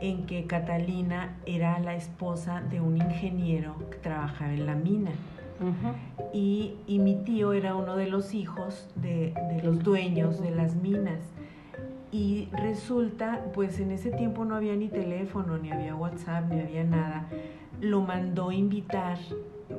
en 0.00 0.26
que 0.26 0.46
Catalina 0.46 1.36
era 1.46 1.78
la 1.78 1.94
esposa 1.94 2.62
de 2.70 2.80
un 2.80 2.96
ingeniero 2.96 3.74
que 3.90 3.98
trabajaba 3.98 4.52
en 4.52 4.66
la 4.66 4.74
mina. 4.74 5.12
y, 6.32 6.74
mi 6.88 7.16
tío 7.16 7.52
era 7.52 7.74
uno 7.74 7.96
de 7.96 8.06
los 8.06 8.32
hijos 8.34 8.88
de, 8.94 9.34
de 9.54 9.62
los 9.62 9.82
dueños 9.82 10.40
de 10.40 10.50
las 10.50 10.74
minas. 10.74 11.20
Y 12.12 12.48
resulta, 12.52 13.44
pues 13.52 13.78
en 13.78 13.92
ese 13.92 14.10
tiempo 14.10 14.44
no 14.44 14.56
había 14.56 14.74
ni 14.74 14.88
teléfono, 14.88 15.58
ni 15.58 15.70
había 15.70 15.94
WhatsApp, 15.94 16.50
ni 16.50 16.60
había 16.60 16.82
nada. 16.82 17.26
Lo 17.80 18.00
mandó 18.00 18.50
invitar, 18.50 19.18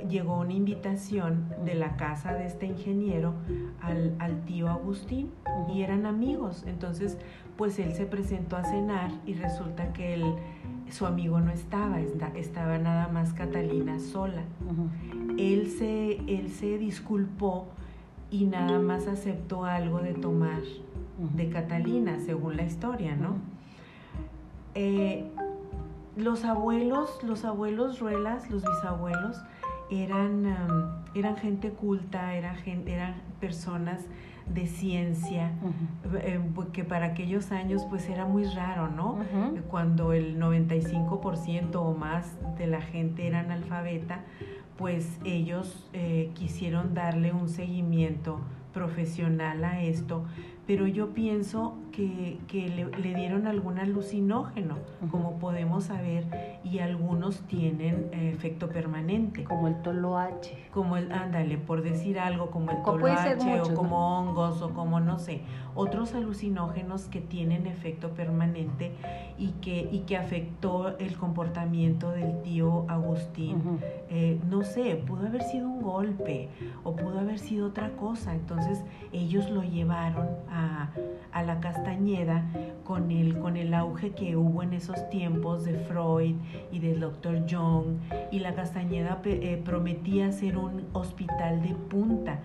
llegó 0.07 0.39
una 0.39 0.53
invitación 0.53 1.49
de 1.65 1.75
la 1.75 1.97
casa 1.97 2.33
de 2.33 2.45
este 2.45 2.67
ingeniero 2.67 3.33
al, 3.81 4.15
al 4.19 4.45
tío 4.45 4.69
Agustín 4.69 5.31
y 5.73 5.81
eran 5.81 6.05
amigos. 6.05 6.63
Entonces, 6.67 7.17
pues 7.61 7.77
él 7.77 7.93
se 7.93 8.07
presentó 8.07 8.57
a 8.57 8.63
cenar 8.63 9.11
y 9.23 9.35
resulta 9.35 9.93
que 9.93 10.15
él, 10.15 10.33
su 10.89 11.05
amigo 11.05 11.39
no 11.41 11.51
estaba, 11.51 11.99
estaba 11.99 12.79
nada 12.79 13.07
más 13.09 13.33
Catalina 13.33 13.99
sola. 13.99 14.41
él, 15.37 15.69
se, 15.69 16.13
él 16.25 16.49
se 16.49 16.79
disculpó 16.79 17.67
y 18.31 18.45
nada 18.45 18.79
más 18.79 19.05
aceptó 19.05 19.65
algo 19.65 19.99
de 19.99 20.15
tomar 20.15 20.63
de 21.35 21.49
Catalina, 21.49 22.17
según 22.25 22.57
la 22.57 22.63
historia, 22.63 23.15
¿no? 23.15 23.35
Eh, 24.73 25.29
los 26.17 26.45
abuelos, 26.45 27.19
los 27.21 27.45
abuelos 27.45 27.99
Ruelas, 27.99 28.49
los 28.49 28.63
bisabuelos, 28.63 29.37
eran, 29.91 30.47
eran 31.13 31.37
gente 31.37 31.69
culta, 31.69 32.33
eran, 32.33 32.55
eran 32.87 33.21
personas 33.39 34.01
de 34.47 34.67
ciencia, 34.67 35.51
eh, 36.13 36.39
que 36.73 36.83
para 36.83 37.07
aquellos 37.07 37.51
años 37.51 37.85
pues 37.89 38.09
era 38.09 38.25
muy 38.25 38.45
raro, 38.45 38.89
¿no? 38.89 39.19
Cuando 39.69 40.13
el 40.13 40.39
95% 40.39 41.75
o 41.75 41.93
más 41.93 42.35
de 42.57 42.67
la 42.67 42.81
gente 42.81 43.27
era 43.27 43.39
analfabeta, 43.39 44.23
pues 44.77 45.19
ellos 45.23 45.87
eh, 45.93 46.31
quisieron 46.33 46.93
darle 46.93 47.33
un 47.33 47.49
seguimiento 47.49 48.39
profesional 48.73 49.63
a 49.63 49.81
esto. 49.81 50.25
Pero 50.67 50.87
yo 50.87 51.13
pienso 51.13 51.75
que, 51.91 52.39
le, 53.01 53.13
dieron 53.15 53.47
algún 53.47 53.79
alucinógeno, 53.79 54.77
como 55.09 55.37
podemos 55.39 55.85
saber, 55.85 56.59
y 56.63 56.79
algunos 56.79 57.41
tienen 57.41 58.09
eh, 58.11 58.31
efecto 58.33 58.69
permanente. 58.69 59.43
Como 59.43 59.67
el 59.67 59.81
toloache. 59.81 60.57
Como 60.71 60.97
el, 60.97 61.11
ándale, 61.11 61.57
por 61.57 61.81
decir 61.81 62.19
algo, 62.19 62.49
como 62.51 62.71
el 62.71 62.81
toloache 62.83 63.61
o 63.61 63.73
como 63.73 64.19
hongos 64.19 64.61
o 64.61 64.73
como 64.73 64.99
no 64.99 65.19
sé, 65.19 65.41
otros 65.75 66.15
alucinógenos 66.15 67.05
que 67.05 67.21
tienen 67.21 67.67
efecto 67.67 68.09
permanente 68.09 68.93
y 69.37 69.49
que, 69.61 69.89
y 69.91 69.99
que 69.99 70.17
afectó 70.17 70.97
el 70.97 71.17
comportamiento 71.17 72.11
del 72.11 72.41
tío 72.41 72.85
Agustín. 72.87 73.79
Eh, 74.09 74.39
no 74.49 74.63
sé, 74.63 74.95
pudo 74.95 75.27
haber 75.27 75.43
sido 75.43 75.67
un 75.67 75.81
golpe 75.81 76.49
o 76.83 76.95
pudo 76.95 77.19
haber 77.19 77.39
sido 77.39 77.67
otra 77.67 77.91
cosa. 77.91 78.33
Entonces 78.33 78.83
ellos 79.11 79.49
lo 79.49 79.63
llevaron 79.63 80.27
a 80.49 80.91
a, 81.31 81.43
la 81.43 81.59
Castañeda 81.81 82.45
con 82.83 83.09
el, 83.09 83.39
con 83.39 83.57
el 83.57 83.73
auge 83.73 84.11
que 84.11 84.35
hubo 84.35 84.61
en 84.61 84.73
esos 84.73 85.09
tiempos 85.09 85.65
de 85.65 85.73
Freud 85.73 86.35
y 86.71 86.77
del 86.77 86.99
Dr. 86.99 87.45
Jung 87.49 87.97
y 88.31 88.37
la 88.37 88.53
Castañeda 88.53 89.19
eh, 89.25 89.59
prometía 89.65 90.31
ser 90.31 90.57
un 90.57 90.83
hospital 90.93 91.63
de 91.63 91.73
punta 91.73 92.39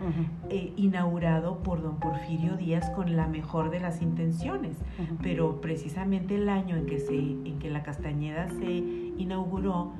eh, 0.48 0.72
inaugurado 0.76 1.58
por 1.62 1.82
don 1.82 2.00
Porfirio 2.00 2.56
Díaz 2.56 2.88
con 2.90 3.14
la 3.14 3.26
mejor 3.26 3.70
de 3.70 3.80
las 3.80 4.00
intenciones, 4.00 4.78
pero 5.22 5.60
precisamente 5.60 6.36
el 6.36 6.48
año 6.48 6.76
en 6.76 6.86
que, 6.86 6.98
se, 6.98 7.18
en 7.18 7.58
que 7.58 7.68
la 7.68 7.82
Castañeda 7.82 8.48
se 8.48 8.72
inauguró, 9.18 9.92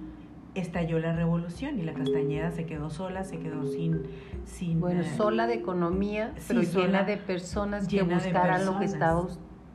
estalló 0.55 0.99
la 0.99 1.14
revolución 1.14 1.78
y 1.78 1.83
la 1.83 1.93
Castañeda 1.93 2.52
se 2.52 2.64
quedó 2.64 2.88
sola, 2.88 3.25
se 3.25 3.38
quedó 3.38 3.66
sin... 3.66 4.00
sin 4.47 4.81
bueno, 4.81 5.03
sola 5.17 5.47
de 5.47 5.55
economía, 5.55 6.33
pero 6.49 6.62
llena 6.62 7.03
de 7.03 7.19
personas 7.19 7.87
que 7.87 8.03
buscaran 8.03 8.65
lo 8.65 8.79
que 8.79 8.87
estaba 8.87 9.26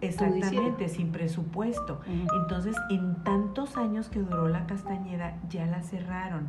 Exactamente, 0.01 0.90
sin 0.90 1.12
presupuesto. 1.12 2.01
Entonces, 2.42 2.75
en 2.90 3.24
tantos 3.24 3.78
años 3.78 4.10
que 4.10 4.20
duró 4.20 4.48
la 4.48 4.66
Castañeda, 4.66 5.38
ya 5.48 5.68
la 5.68 5.84
cerraron. 5.84 6.48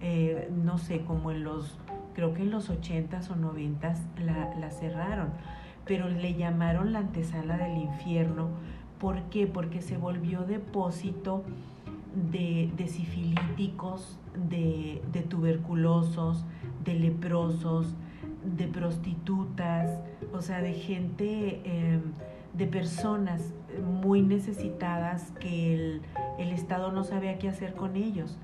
Eh, 0.00 0.50
no 0.64 0.78
sé, 0.78 1.02
como 1.02 1.30
en 1.30 1.44
los, 1.44 1.78
creo 2.14 2.32
que 2.32 2.42
en 2.42 2.50
los 2.50 2.70
ochentas 2.70 3.30
o 3.30 3.36
noventas 3.36 4.00
la, 4.18 4.54
la 4.58 4.70
cerraron. 4.70 5.28
Pero 5.84 6.08
le 6.08 6.34
llamaron 6.34 6.94
la 6.94 7.00
antesala 7.00 7.58
del 7.58 7.76
infierno. 7.76 8.48
¿Por 8.98 9.20
qué? 9.24 9.46
Porque 9.46 9.82
se 9.82 9.98
volvió 9.98 10.44
depósito 10.44 11.44
de, 12.14 12.70
de 12.76 12.88
sifilíticos, 12.88 14.18
de, 14.34 15.02
tuberculosos, 15.28 16.44
de 16.84 16.94
leprosos, 16.94 17.94
de 18.44 18.66
prostitutas, 18.66 19.90
o 20.32 20.42
sea, 20.42 20.60
de 20.60 20.74
gente, 20.74 21.60
em, 21.64 22.02
de 22.52 22.66
personas 22.66 23.52
muy 24.00 24.22
necesitadas 24.22 25.32
que 25.40 25.74
el, 25.74 26.02
Estado 26.52 26.92
no 26.92 27.02
sabía 27.02 27.38
qué 27.38 27.48
hacer 27.48 27.74
con 27.74 27.96
ellos. 27.96 28.38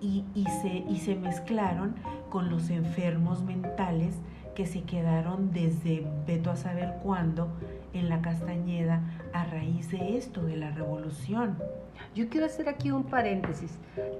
Y, 0.00 0.24
se, 0.62 0.84
y 0.88 0.98
se 0.98 1.16
mezclaron 1.16 1.96
con 2.28 2.48
los 2.48 2.70
enfermos 2.70 3.42
mentales 3.42 4.20
que 4.54 4.66
se 4.66 4.82
quedaron 4.82 5.52
desde 5.52 6.06
veto 6.26 6.50
a 6.50 6.56
saber 6.56 6.94
cuándo 7.02 7.48
en 7.92 8.08
la 8.08 8.20
Castañeda 8.20 9.02
a 9.32 9.44
raíz 9.46 9.90
de 9.90 10.16
esto, 10.16 10.44
de 10.44 10.56
la 10.56 10.70
revolución. 10.70 11.56
Yo 12.14 12.28
quiero 12.28 12.46
hacer 12.46 12.68
aquí 12.68 12.90
un 12.90 13.04
paréntesis. 13.04 13.78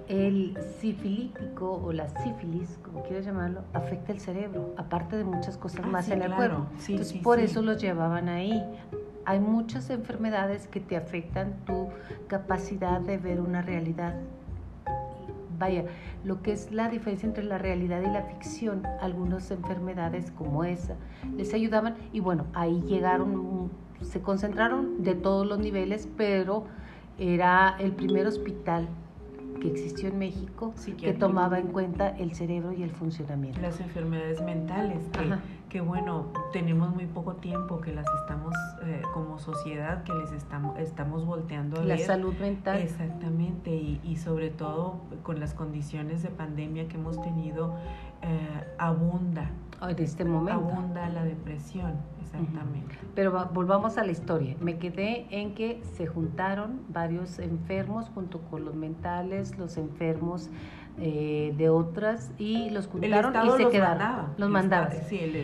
El 0.09 0.57
sifilítico 0.81 1.83
o 1.85 1.93
la 1.93 2.09
sífilis, 2.09 2.79
como 2.83 3.03
quieras 3.03 3.25
llamarlo, 3.25 3.63
afecta 3.73 4.13
el 4.13 4.21
cerebro, 4.21 4.75
aparte 4.77 5.17
de 5.17 5.25
muchas 5.25 5.57
cosas 5.57 5.83
ah, 5.85 5.89
más 5.89 6.09
en 6.11 6.23
el 6.23 6.35
cuerpo. 6.35 6.67
Entonces, 6.89 7.15
por 7.23 7.41
eso 7.41 7.63
los 7.63 7.81
llevaban 7.81 8.29
ahí. 8.29 8.63
Hay 9.25 9.41
muchas 9.41 9.91
enfermedades 9.91 10.69
que 10.69 10.81
te 10.81 10.97
afectan 10.97 11.55
tu 11.65 11.89
capacidad 12.29 13.01
de 13.01 13.19
ver 13.19 13.41
una 13.41 13.63
realidad. 13.63 14.15
Vaya, 15.59 15.85
lo 16.23 16.43
que 16.43 16.53
es 16.53 16.71
la 16.71 16.89
diferencia 16.89 17.27
entre 17.27 17.43
la 17.43 17.57
realidad 17.57 18.03
y 18.03 18.11
la 18.11 18.23
ficción, 18.23 18.83
algunas 19.01 19.51
enfermedades 19.51 20.31
como 20.33 20.65
esa 20.65 20.97
les 21.37 21.55
ayudaban 21.55 21.97
y 22.13 22.21
bueno, 22.21 22.47
ahí 22.53 22.83
llegaron, 22.83 23.71
se 24.03 24.21
concentraron 24.21 25.03
de 25.03 25.15
todos 25.15 25.47
los 25.47 25.59
niveles, 25.59 26.09
pero 26.17 26.65
era 27.19 27.77
el 27.79 27.93
primer 27.93 28.27
hospital 28.27 28.89
que 29.61 29.69
existió 29.69 30.09
en 30.09 30.19
México 30.19 30.75
que 30.99 31.13
tomaba 31.15 31.59
en 31.59 31.69
cuenta 31.69 32.11
el 32.11 32.35
cerebro 32.35 32.73
y 32.73 32.83
el 32.83 32.91
funcionamiento. 32.91 33.61
Las 33.61 33.81
enfermedades 33.81 34.43
mentales, 34.43 34.99
que, 35.69 35.81
bueno, 35.81 36.27
tenemos 36.53 36.95
muy 36.95 37.07
poco 37.07 37.37
tiempo 37.37 37.81
que 37.81 37.93
las 37.93 38.07
estamos, 38.21 38.55
eh, 38.85 39.03
como 39.13 39.39
sociedad, 39.39 40.05
que 40.05 40.13
les 40.13 40.33
estamos, 40.33 40.79
estamos 40.79 41.25
volteando 41.25 41.81
a 41.81 41.85
La 41.85 41.99
salud 41.99 42.35
mental. 42.39 42.79
Exactamente, 42.79 43.71
y, 43.71 44.01
y, 44.05 44.17
sobre 44.17 44.51
todo 44.51 45.01
con 45.23 45.41
las 45.41 45.55
condiciones 45.55 46.23
de 46.23 46.31
pandemia 46.31 46.87
que 46.89 46.97
hemos 46.97 47.21
tenido, 47.21 47.77
eh, 48.23 48.65
abunda. 48.79 49.51
En 49.83 50.03
este 50.03 50.25
momento. 50.25 50.61
Abunda 50.61 51.09
la 51.09 51.25
depresión. 51.25 51.95
Exactamente. 52.23 52.97
Pero 53.15 53.49
volvamos 53.53 53.99
a 53.99 54.05
la 54.05 54.13
historia. 54.13 54.57
Me 54.61 54.79
quedé 54.79 55.27
en 55.31 55.55
que 55.55 55.81
se 55.95 56.07
juntaron 56.07 56.83
varios 56.89 57.39
enfermos 57.39 58.11
junto 58.11 58.41
con 58.43 58.65
los 58.65 58.75
mentales, 58.75 59.57
los 59.59 59.77
enfermos 59.77 60.51
eh, 60.99 61.55
de 61.57 61.69
otras 61.69 62.33
y 62.39 62.71
los 62.71 62.87
juntaron 62.87 63.35
y 63.47 63.51
se 63.51 63.69
quedaron. 63.69 64.35
los 64.39 64.49
mandaban. 64.49 64.93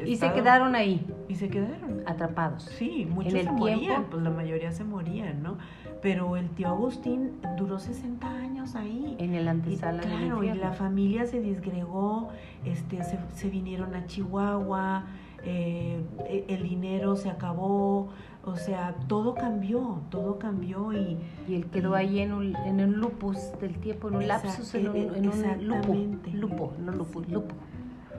y 0.07 0.17
se 0.17 0.33
quedaron 0.33 0.75
ahí. 0.75 1.07
Y 1.29 1.35
se 1.37 1.49
quedaron. 1.49 2.03
Atrapados. 2.07 2.65
Sí, 2.65 3.07
muchos 3.09 3.33
se 3.33 3.51
morían, 3.51 4.05
pues 4.05 4.23
la 4.23 4.31
mayoría 4.31 4.73
se 4.73 4.83
morían, 4.83 5.43
¿no? 5.43 5.59
Pero 6.01 6.37
el 6.37 6.51
tío 6.51 6.69
Agustín 6.69 7.39
duró 7.57 7.79
60 7.79 8.29
años 8.29 8.52
ahí. 8.75 9.17
En 9.19 9.35
el 9.35 9.49
antesala. 9.49 10.03
Y, 10.03 10.07
claro, 10.07 10.43
y 10.43 10.53
la 10.55 10.73
familia 10.73 11.27
se 11.27 11.41
disgregó, 11.41 12.31
este, 12.65 13.03
se, 13.05 13.19
se 13.35 13.51
vinieron 13.51 13.95
a 13.95 14.07
Chihuahua, 14.07 15.07
eh, 15.45 16.01
e, 16.29 16.45
el 16.49 16.63
dinero 16.63 17.17
se 17.17 17.29
acabó, 17.29 18.11
o 18.45 18.57
sea, 18.57 18.95
todo 19.09 19.35
cambió, 19.35 20.01
todo 20.11 20.39
cambió 20.39 20.93
y... 20.93 21.19
Y 21.49 21.57
él 21.57 21.67
quedó 21.67 21.95
ahí 21.97 22.21
en 22.21 22.33
un, 22.33 22.57
en 22.57 22.81
un 22.81 23.01
lupus 23.01 23.37
del 23.61 23.77
tiempo, 23.79 24.09
en 24.09 24.15
un 24.15 24.29
lapsus, 24.29 24.75
en 24.75 24.89
un, 24.89 24.97
en 24.97 25.29
un 25.29 25.67
lupo, 25.67 25.95
lupo, 26.33 26.73
no 26.79 26.93
lupus, 26.93 27.29
lupo. 27.29 27.55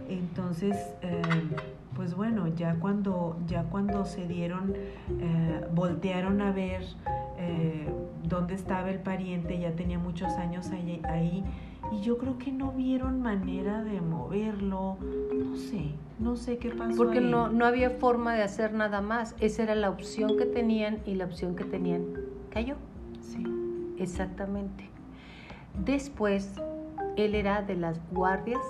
Entonces, 0.10 0.76
eh, 1.02 1.22
pues 1.96 2.16
bueno, 2.16 2.48
ya 2.50 2.76
cuando, 2.76 3.38
ya 3.48 3.64
cuando 3.64 4.06
se 4.06 4.28
dieron, 4.28 4.74
eh, 5.20 5.66
voltearon 5.74 6.42
a 6.42 6.52
ver 6.52 6.84
dónde 8.24 8.56
estaba 8.56 8.90
el 8.90 9.00
pariente, 9.00 9.60
ya 9.60 9.76
tenía 9.76 10.00
muchos 10.00 10.30
años 10.34 10.70
ahí, 10.72 11.02
ahí 11.04 11.44
y 11.92 12.02
yo 12.02 12.18
creo 12.18 12.38
que 12.38 12.52
no 12.52 12.72
vieron 12.72 13.22
manera 13.22 13.84
de 13.84 14.02
moverlo, 14.02 14.98
no 15.34 15.56
sé, 15.56 15.92
no 16.20 16.36
sé 16.36 16.58
qué 16.58 16.70
pasó. 16.70 16.96
Porque 16.96 17.22
No, 17.22 17.50
no 17.50 17.66
había 17.66 17.92
forma 17.92 18.34
de 18.34 18.44
hacer 18.44 18.74
nada 18.74 19.02
más, 19.02 19.36
esa 19.40 19.64
era 19.64 19.76
la 19.76 19.90
opción 19.90 20.38
que 20.38 20.46
tenían 20.46 21.00
y 21.06 21.16
la 21.16 21.26
opción 21.26 21.56
que 21.56 21.66
tenían 21.66 22.06
cayó. 22.50 22.76
Sí. 23.22 23.44
Exactamente. 24.00 24.90
Después, 25.86 26.56
él 27.18 27.36
era 27.36 27.62
de 27.62 27.76
las 27.76 28.00
guardias 28.12 28.62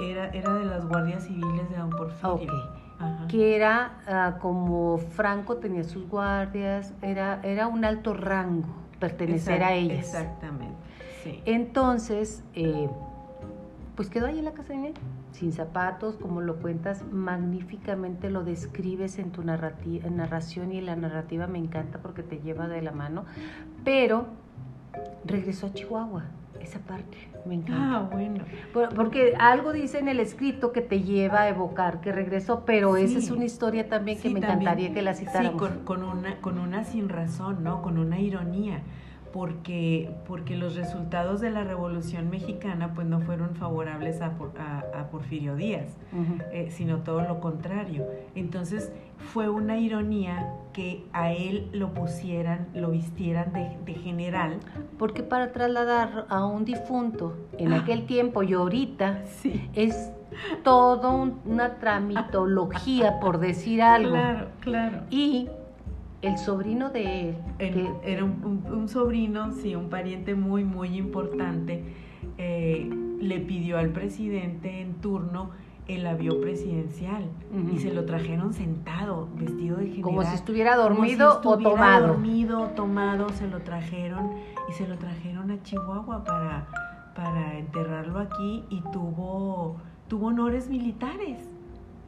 era, 0.00 0.28
era 0.28 0.54
de 0.54 0.64
las 0.64 0.86
guardias 0.86 1.24
civiles 1.24 1.68
de 1.70 1.76
Don 1.76 1.90
Porfirio. 1.90 2.81
Que 3.28 3.56
era 3.56 3.98
ah, 4.06 4.38
como 4.40 4.98
Franco 4.98 5.56
tenía 5.56 5.84
sus 5.84 6.08
guardias, 6.08 6.92
era, 7.02 7.40
era 7.42 7.66
un 7.66 7.84
alto 7.84 8.14
rango 8.14 8.68
pertenecer 8.98 9.62
a 9.62 9.74
ellas. 9.74 9.98
Exactamente. 9.98 10.76
Entonces, 11.44 12.42
eh, 12.54 12.88
pues 13.96 14.08
quedó 14.08 14.26
ahí 14.26 14.38
en 14.38 14.44
la 14.44 14.52
casa 14.52 14.72
de 14.72 14.88
él, 14.88 14.94
sin 15.32 15.52
zapatos, 15.52 16.16
como 16.16 16.40
lo 16.40 16.56
cuentas, 16.56 17.04
magníficamente 17.10 18.30
lo 18.30 18.44
describes 18.44 19.18
en 19.18 19.30
tu 19.30 19.42
narración 19.42 20.72
y 20.72 20.80
la 20.80 20.96
narrativa 20.96 21.46
me 21.46 21.58
encanta 21.58 21.98
porque 21.98 22.22
te 22.22 22.40
lleva 22.40 22.68
de 22.68 22.82
la 22.82 22.92
mano, 22.92 23.24
pero 23.84 24.26
regresó 25.24 25.66
a 25.66 25.72
Chihuahua, 25.72 26.24
esa 26.62 26.78
parte, 26.80 27.16
me 27.44 27.56
encanta. 27.56 27.96
Ah, 27.96 28.08
bueno. 28.10 28.44
Porque 28.94 29.34
algo 29.38 29.72
dice 29.72 29.98
en 29.98 30.08
el 30.08 30.20
escrito 30.20 30.72
que 30.72 30.80
te 30.80 31.02
lleva 31.02 31.42
a 31.42 31.48
evocar 31.48 32.00
que 32.00 32.12
regresó, 32.12 32.64
pero 32.64 32.96
esa 32.96 33.18
es 33.18 33.30
una 33.30 33.44
historia 33.44 33.88
también 33.88 34.20
que 34.20 34.30
me 34.30 34.38
encantaría 34.38 34.92
que 34.92 35.02
la 35.02 35.14
citáramos. 35.14 35.62
Sí, 35.62 35.78
con, 35.84 36.02
una, 36.02 36.40
con 36.40 36.58
una 36.58 36.84
sin 36.84 37.08
razón, 37.08 37.64
¿no? 37.64 37.82
Con 37.82 37.98
una 37.98 38.20
ironía 38.20 38.82
porque, 39.32 40.10
porque 40.26 40.56
los 40.56 40.76
resultados 40.76 41.40
de 41.40 41.50
la 41.50 41.64
Revolución 41.64 42.30
Mexicana 42.30 42.92
pues 42.94 43.06
no 43.06 43.20
fueron 43.20 43.56
favorables 43.56 44.20
a, 44.20 44.26
a, 44.26 45.10
Porfirio 45.10 45.56
Díaz, 45.56 45.96
eh, 46.52 46.68
sino 46.70 46.98
todo 46.98 47.22
lo 47.22 47.40
contrario. 47.40 48.06
Entonces 48.34 48.92
fue 49.32 49.48
una 49.48 49.78
ironía 49.78 50.54
que 50.72 51.04
a 51.12 51.32
él 51.32 51.68
lo 51.72 51.92
pusieran, 51.92 52.68
lo 52.74 52.90
vistieran 52.90 53.52
de, 53.52 53.94
general. 53.94 54.58
Porque 54.98 55.22
para 55.22 55.52
trasladar 55.52 56.26
a 56.28 56.44
un 56.44 56.64
difunto 56.64 57.36
en 57.58 57.72
aquel 57.72 58.06
tiempo 58.06 58.42
y 58.42 58.54
ahorita 58.54 59.22
es 59.74 60.10
todo 60.64 61.32
una 61.44 61.76
tramitología, 61.76 63.20
por 63.20 63.38
decir 63.38 63.82
algo. 63.82 64.12
Claro, 64.12 64.48
claro. 64.60 65.02
Y 65.10 65.48
el 66.22 66.38
sobrino 66.38 66.90
de 66.90 67.36
él. 67.58 67.88
era 68.04 68.24
un, 68.24 68.88
sobrino, 68.88 69.52
sí, 69.52 69.74
un 69.74 69.90
pariente 69.90 70.34
muy, 70.34 70.64
muy 70.64 70.96
importante. 70.96 71.82
Eh, 72.38 72.88
le 73.20 73.40
pidió 73.40 73.78
al 73.78 73.90
presidente 73.90 74.80
en 74.80 74.94
turno 74.94 75.50
el 75.92 76.06
avión 76.06 76.40
presidencial 76.40 77.24
y 77.72 77.78
se 77.78 77.92
lo 77.92 78.04
trajeron 78.04 78.52
sentado, 78.52 79.28
vestido 79.34 79.76
de 79.76 79.86
general. 79.86 80.02
Como 80.02 80.22
si 80.22 80.34
estuviera 80.34 80.76
dormido 80.76 81.40
o 81.44 81.58
tomado. 81.58 82.08
dormido, 82.08 82.68
tomado, 82.70 83.28
se 83.30 83.48
lo 83.48 83.60
trajeron 83.60 84.32
y 84.68 84.72
se 84.72 84.86
lo 84.86 84.96
trajeron 84.98 85.50
a 85.50 85.62
Chihuahua 85.62 86.24
para, 86.24 86.66
para 87.14 87.58
enterrarlo 87.58 88.18
aquí 88.18 88.64
y 88.70 88.80
tuvo, 88.92 89.76
tuvo 90.08 90.28
honores 90.28 90.68
militares 90.68 91.52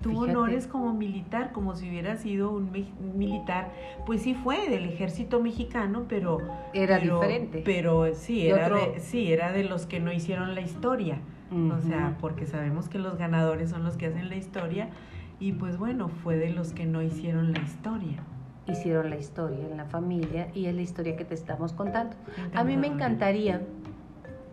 tuvo 0.05 0.21
honores 0.21 0.67
como 0.67 0.93
militar, 0.93 1.53
como 1.53 1.75
si 1.75 1.89
hubiera 1.89 2.17
sido 2.17 2.53
un 2.53 2.71
militar, 3.17 3.73
pues 4.05 4.23
sí 4.23 4.35
fue 4.35 4.69
del 4.69 4.85
ejército 4.85 5.41
mexicano, 5.41 6.05
pero 6.09 6.39
era 6.75 6.99
diferente. 6.99 7.63
Pero 7.65 8.15
sí, 8.15 8.47
era 8.47 8.69
de, 8.69 9.01
sí, 9.01 9.33
era 9.33 9.51
de 9.53 9.65
los 9.65 9.87
que 9.87 10.01
no 10.01 10.13
hicieron 10.13 10.55
la 10.55 10.61
historia. 10.61 11.19
O 11.55 11.81
sea, 11.81 12.17
porque 12.21 12.47
sabemos 12.47 12.89
que 12.89 12.99
los 12.99 13.17
ganadores 13.17 13.71
son 13.71 13.85
los 13.85 13.97
que 13.97 14.07
hacen 14.07 14.29
la 14.29 14.37
historia 14.37 14.89
y 15.39 15.53
pues 15.53 15.79
bueno, 15.79 16.09
fue 16.09 16.37
de 16.37 16.51
los 16.51 16.73
que 16.73 16.87
no 16.87 17.03
hicieron 17.03 17.53
la 17.53 17.61
historia. 17.61 18.23
Hicieron 18.67 19.11
la 19.11 19.17
historia 19.17 19.67
en 19.69 19.77
la 19.77 19.85
familia 19.85 20.49
y 20.55 20.67
es 20.67 20.75
la 20.75 20.83
historia 20.83 21.17
que 21.17 21.25
te 21.25 21.35
estamos 21.35 21.73
contando. 21.73 22.17
A 22.55 22.65
mí 22.65 22.77
me 22.77 22.87
encantaría 22.87 23.61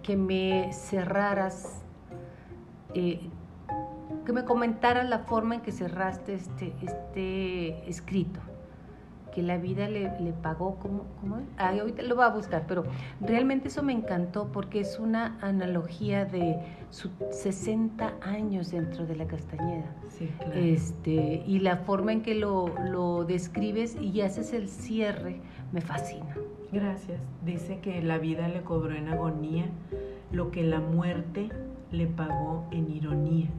que 0.04 0.18
me 0.18 0.74
cerraras 0.74 1.82
eh, 2.94 3.22
que 4.26 4.34
me 4.34 4.44
comentaras 4.44 5.08
la 5.08 5.20
forma 5.20 5.56
en 5.56 5.62
que 5.62 5.72
cerraste 5.72 6.36
este, 6.36 6.74
este 6.82 7.90
escrito, 7.90 8.40
que 9.32 9.42
la 9.42 9.58
vida 9.58 9.88
le, 9.88 10.10
pagó, 10.42 10.76
como 10.76 11.06
¿cómo 11.20 11.42
ahorita 11.58 12.04
lo 12.04 12.16
va 12.16 12.28
a 12.28 12.30
buscar, 12.30 12.66
pero 12.68 12.84
realmente 13.20 13.70
eso 13.70 13.84
me 13.84 13.94
encantó 13.94 14.52
porque 14.52 14.82
es 14.82 15.00
una 15.00 15.38
analogía 15.42 16.26
de 16.26 16.58
sus 16.90 17.12
60 17.32 18.14
años 18.22 18.72
dentro 18.72 19.06
de 19.06 19.16
la 19.16 19.28
Castañeda. 19.28 19.96
Sí, 20.10 20.30
claro. 20.40 20.54
Este, 20.56 21.44
y 21.46 21.60
la 21.60 21.78
forma 21.78 22.12
en 22.12 22.22
que 22.22 22.36
lo, 22.36 22.68
lo 22.86 23.24
describes 23.24 23.96
y 24.00 24.22
haces 24.22 24.54
el 24.54 24.68
cierre 24.68 25.40
me 25.72 25.82
fascina. 25.82 26.36
Gracias. 26.72 27.20
Dice 27.46 27.80
que 27.80 28.02
la 28.02 28.18
vida 28.18 28.48
le 28.48 28.62
cobró 28.62 28.96
en 28.96 29.10
agonía 29.10 29.66
lo 30.32 30.52
que 30.52 30.64
la 30.64 30.80
muerte 30.80 31.50
le 31.92 32.08
pagó 32.08 32.66
en 32.72 32.90
ironía. 32.90 33.50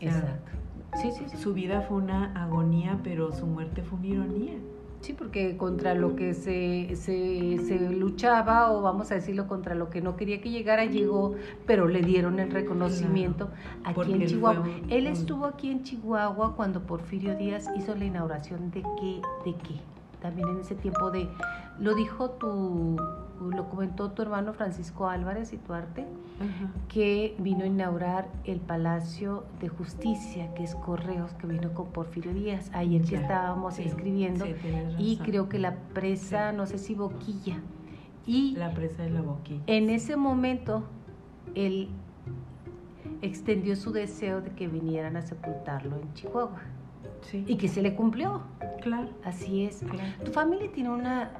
Exacto. 0.00 0.52
Sí, 0.94 1.10
sí, 1.12 1.36
Su 1.36 1.52
vida 1.52 1.82
fue 1.82 1.98
una 1.98 2.32
agonía, 2.42 3.00
pero 3.02 3.32
su 3.32 3.46
muerte 3.46 3.82
fue 3.82 3.98
una 3.98 4.06
ironía. 4.06 4.54
Sí, 5.00 5.12
porque 5.12 5.56
contra 5.56 5.94
lo 5.94 6.16
que 6.16 6.34
se, 6.34 6.96
se, 6.96 7.90
luchaba, 7.92 8.72
o 8.72 8.82
vamos 8.82 9.12
a 9.12 9.14
decirlo, 9.14 9.46
contra 9.46 9.74
lo 9.74 9.90
que 9.90 10.00
no 10.00 10.16
quería 10.16 10.40
que 10.40 10.50
llegara, 10.50 10.84
llegó, 10.84 11.34
pero 11.66 11.86
le 11.86 12.00
dieron 12.00 12.40
el 12.40 12.50
reconocimiento 12.50 13.50
aquí 13.84 14.14
en 14.14 14.26
Chihuahua. 14.26 14.66
Él 14.88 15.06
estuvo 15.06 15.44
aquí 15.44 15.70
en 15.70 15.82
Chihuahua 15.84 16.56
cuando 16.56 16.82
Porfirio 16.82 17.36
Díaz 17.36 17.68
hizo 17.76 17.94
la 17.94 18.04
inauguración 18.04 18.70
de 18.70 18.82
qué, 18.82 19.20
de 19.44 19.56
qué. 19.58 19.74
También 20.20 20.48
en 20.48 20.60
ese 20.60 20.74
tiempo 20.74 21.10
de, 21.10 21.28
lo 21.78 21.94
dijo 21.94 22.30
tu 22.30 22.96
lo 23.40 23.68
comentó 23.68 24.10
tu 24.12 24.22
hermano 24.22 24.52
Francisco 24.52 25.08
Álvarez 25.08 25.52
y 25.52 25.58
Tuarte, 25.58 26.06
que 26.88 27.34
vino 27.38 27.64
a 27.64 27.66
inaugurar 27.66 28.28
el 28.44 28.60
Palacio 28.60 29.44
de 29.60 29.68
Justicia, 29.68 30.52
que 30.54 30.64
es 30.64 30.74
Correos, 30.74 31.32
que 31.34 31.46
vino 31.46 31.72
con 31.74 31.88
Porfirio 31.88 32.32
Díaz. 32.32 32.70
Ayer 32.72 33.02
ya 33.02 33.20
estábamos 33.20 33.78
escribiendo 33.78 34.46
y 34.98 35.18
creo 35.18 35.48
que 35.48 35.58
la 35.58 35.74
presa, 35.94 36.52
no 36.52 36.66
sé 36.66 36.78
si 36.78 36.94
Boquilla. 36.94 37.60
Y 38.26 38.56
la 38.56 38.74
presa 38.74 39.04
de 39.04 39.10
la 39.10 39.22
Boquilla. 39.22 39.62
En 39.66 39.88
ese 39.88 40.16
momento, 40.16 40.84
él 41.54 41.88
extendió 43.22 43.76
su 43.76 43.92
deseo 43.92 44.40
de 44.40 44.50
que 44.50 44.66
vinieran 44.66 45.16
a 45.16 45.22
sepultarlo 45.22 45.96
en 45.96 46.12
Chihuahua. 46.14 46.62
Y 47.32 47.56
que 47.56 47.68
se 47.68 47.82
le 47.82 47.94
cumplió. 47.94 48.42
Claro. 48.82 49.08
Así 49.24 49.64
es. 49.64 49.82
Tu 50.24 50.30
familia 50.30 50.70
tiene 50.72 50.90
una 50.90 51.30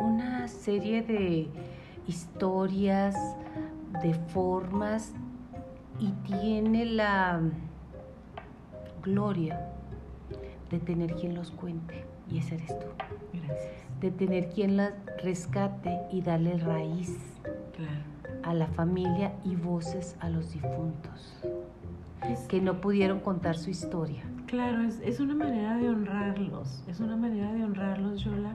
una 0.00 0.48
serie 0.48 1.02
de 1.02 1.48
historias, 2.06 3.14
de 4.02 4.14
formas 4.14 5.12
y 5.98 6.10
tiene 6.26 6.84
la 6.84 7.40
gloria 9.02 9.68
de 10.70 10.78
tener 10.78 11.14
quien 11.14 11.34
los 11.34 11.50
cuente 11.50 12.04
y 12.30 12.38
ese 12.38 12.56
eres 12.56 12.78
tú. 12.78 12.86
Gracias. 13.32 13.72
De 14.00 14.10
tener 14.10 14.48
quien 14.50 14.76
las 14.76 14.92
rescate 15.22 16.00
y 16.10 16.20
darle 16.20 16.58
raíz 16.58 17.16
a 18.42 18.52
la 18.52 18.66
familia 18.66 19.32
y 19.44 19.56
voces 19.56 20.16
a 20.20 20.28
los 20.28 20.52
difuntos 20.52 21.40
que 22.48 22.60
no 22.60 22.80
pudieron 22.80 23.20
contar 23.20 23.56
su 23.56 23.70
historia. 23.70 24.22
Claro, 24.54 24.82
es, 24.84 25.18
una 25.18 25.34
manera 25.34 25.76
de 25.78 25.88
honrarlos, 25.88 26.84
es 26.86 27.00
una 27.00 27.16
manera 27.16 27.52
de 27.52 27.64
honrarlos, 27.64 28.22
Yola, 28.22 28.54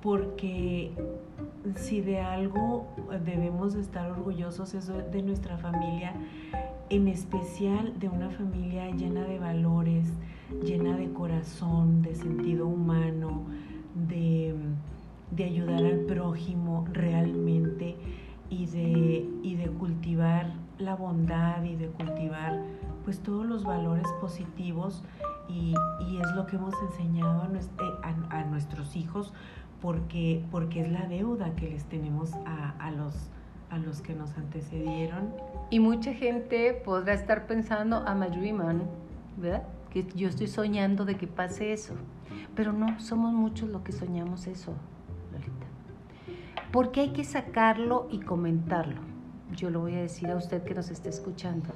porque 0.00 0.92
si 1.74 2.00
de 2.00 2.20
algo 2.20 2.86
debemos 3.24 3.74
estar 3.74 4.12
orgullosos 4.12 4.74
es 4.74 4.86
de 4.86 5.22
nuestra 5.22 5.58
familia, 5.58 6.14
en 6.88 7.08
especial 7.08 7.98
de 7.98 8.08
una 8.08 8.30
familia 8.30 8.88
llena 8.92 9.24
de 9.24 9.40
valores, 9.40 10.06
llena 10.62 10.96
de 10.96 11.12
corazón, 11.12 12.02
de 12.02 12.14
sentido 12.14 12.68
humano, 12.68 13.42
de, 14.08 14.54
de 15.32 15.44
ayudar 15.44 15.84
al 15.84 15.98
prójimo 16.02 16.86
realmente 16.92 17.96
y 18.50 18.66
de, 18.66 19.28
y 19.42 19.56
de 19.56 19.66
cultivar 19.66 20.52
la 20.78 20.94
bondad 20.94 21.64
y 21.64 21.74
de 21.74 21.88
cultivar 21.88 22.62
pues 23.04 23.20
todos 23.20 23.46
los 23.46 23.64
valores 23.64 24.06
positivos 24.20 25.02
y, 25.48 25.74
es 26.20 26.32
lo 26.34 26.46
que 26.46 26.56
hemos 26.56 26.74
enseñado 26.82 27.42
a, 27.42 27.46
eh, 27.46 28.26
a, 28.30 28.44
nuestros 28.44 28.96
hijos 28.96 29.32
porque, 29.80 30.42
porque 30.50 30.80
es 30.80 30.90
la 30.90 31.06
deuda 31.06 31.54
que 31.54 31.68
les 31.68 31.84
tenemos 31.84 32.32
a, 32.46 32.70
a, 32.78 32.90
los, 32.90 33.14
a 33.70 33.78
los 33.78 34.00
que 34.00 34.14
nos 34.14 34.36
antecedieron. 34.38 35.34
Y 35.70 35.80
mucha 35.80 36.14
gente 36.14 36.72
podrá 36.72 37.12
estar 37.12 37.46
pensando, 37.46 37.96
a 38.06 38.14
dreamer, 38.14 38.76
¿verdad? 39.36 39.64
Que 39.90 40.06
yo 40.14 40.28
estoy 40.28 40.46
soñando 40.46 41.04
de 41.04 41.16
que 41.16 41.26
pase 41.26 41.72
eso. 41.72 41.94
Pero 42.54 42.72
no, 42.72 42.98
somos 43.00 43.32
muchos 43.32 43.68
los 43.68 43.82
que 43.82 43.92
soñamos 43.92 44.46
eso, 44.46 44.72
Lolita. 45.32 45.66
Porque 46.72 47.00
hay 47.00 47.12
que 47.12 47.24
sacarlo 47.24 48.08
y 48.10 48.20
comentarlo. 48.20 49.13
Yo 49.52 49.70
lo 49.70 49.80
voy 49.80 49.94
a 49.94 50.00
decir 50.00 50.30
a 50.30 50.36
usted 50.36 50.62
que 50.64 50.74
nos 50.74 50.90
está 50.90 51.08
escuchando. 51.08 51.70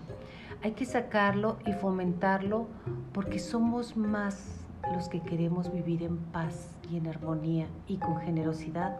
Hay 0.63 0.73
que 0.73 0.85
sacarlo 0.85 1.59
y 1.67 1.73
fomentarlo 1.73 2.67
porque 3.13 3.39
somos 3.39 3.97
más 3.97 4.65
los 4.95 5.09
que 5.09 5.21
queremos 5.21 5.73
vivir 5.73 6.03
en 6.03 6.17
paz 6.17 6.71
y 6.91 6.97
en 6.97 7.07
armonía 7.07 7.67
y 7.87 7.99
con 7.99 8.19
generosidad 8.19 8.97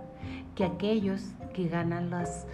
que 0.55 0.65
aquellos 0.65 1.23
que 1.55 1.69
ganan 1.69 2.11
las 2.11 2.47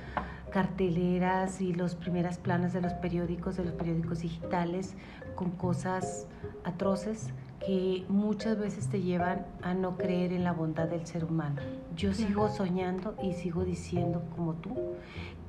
carteleras 0.53 1.61
y 1.61 1.73
los 1.73 1.97
primeras 1.97 2.39
planas 2.39 2.73
de 2.73 2.81
los 2.81 2.93
periódicos, 2.95 3.57
de 3.57 3.65
los 3.65 3.75
periódicos 3.75 4.21
digitales, 4.21 4.95
con 5.35 5.51
cosas 5.51 6.29
atroces 6.63 7.31
que 7.67 8.05
muchas 8.09 8.59
veces 8.59 8.89
te 8.89 9.01
llevan 9.01 9.47
a 9.63 9.75
no 9.75 9.97
creer 9.97 10.33
en 10.33 10.45
la 10.45 10.53
bondad 10.53 10.89
del 10.89 11.07
ser 11.07 11.25
humano. 11.25 11.61
Yo 11.97 12.13
sigo 12.13 12.49
soñando 12.49 13.15
y 13.23 13.33
sigo 13.33 13.65
diciendo 13.65 14.23
como 14.37 14.55
tú 14.55 14.75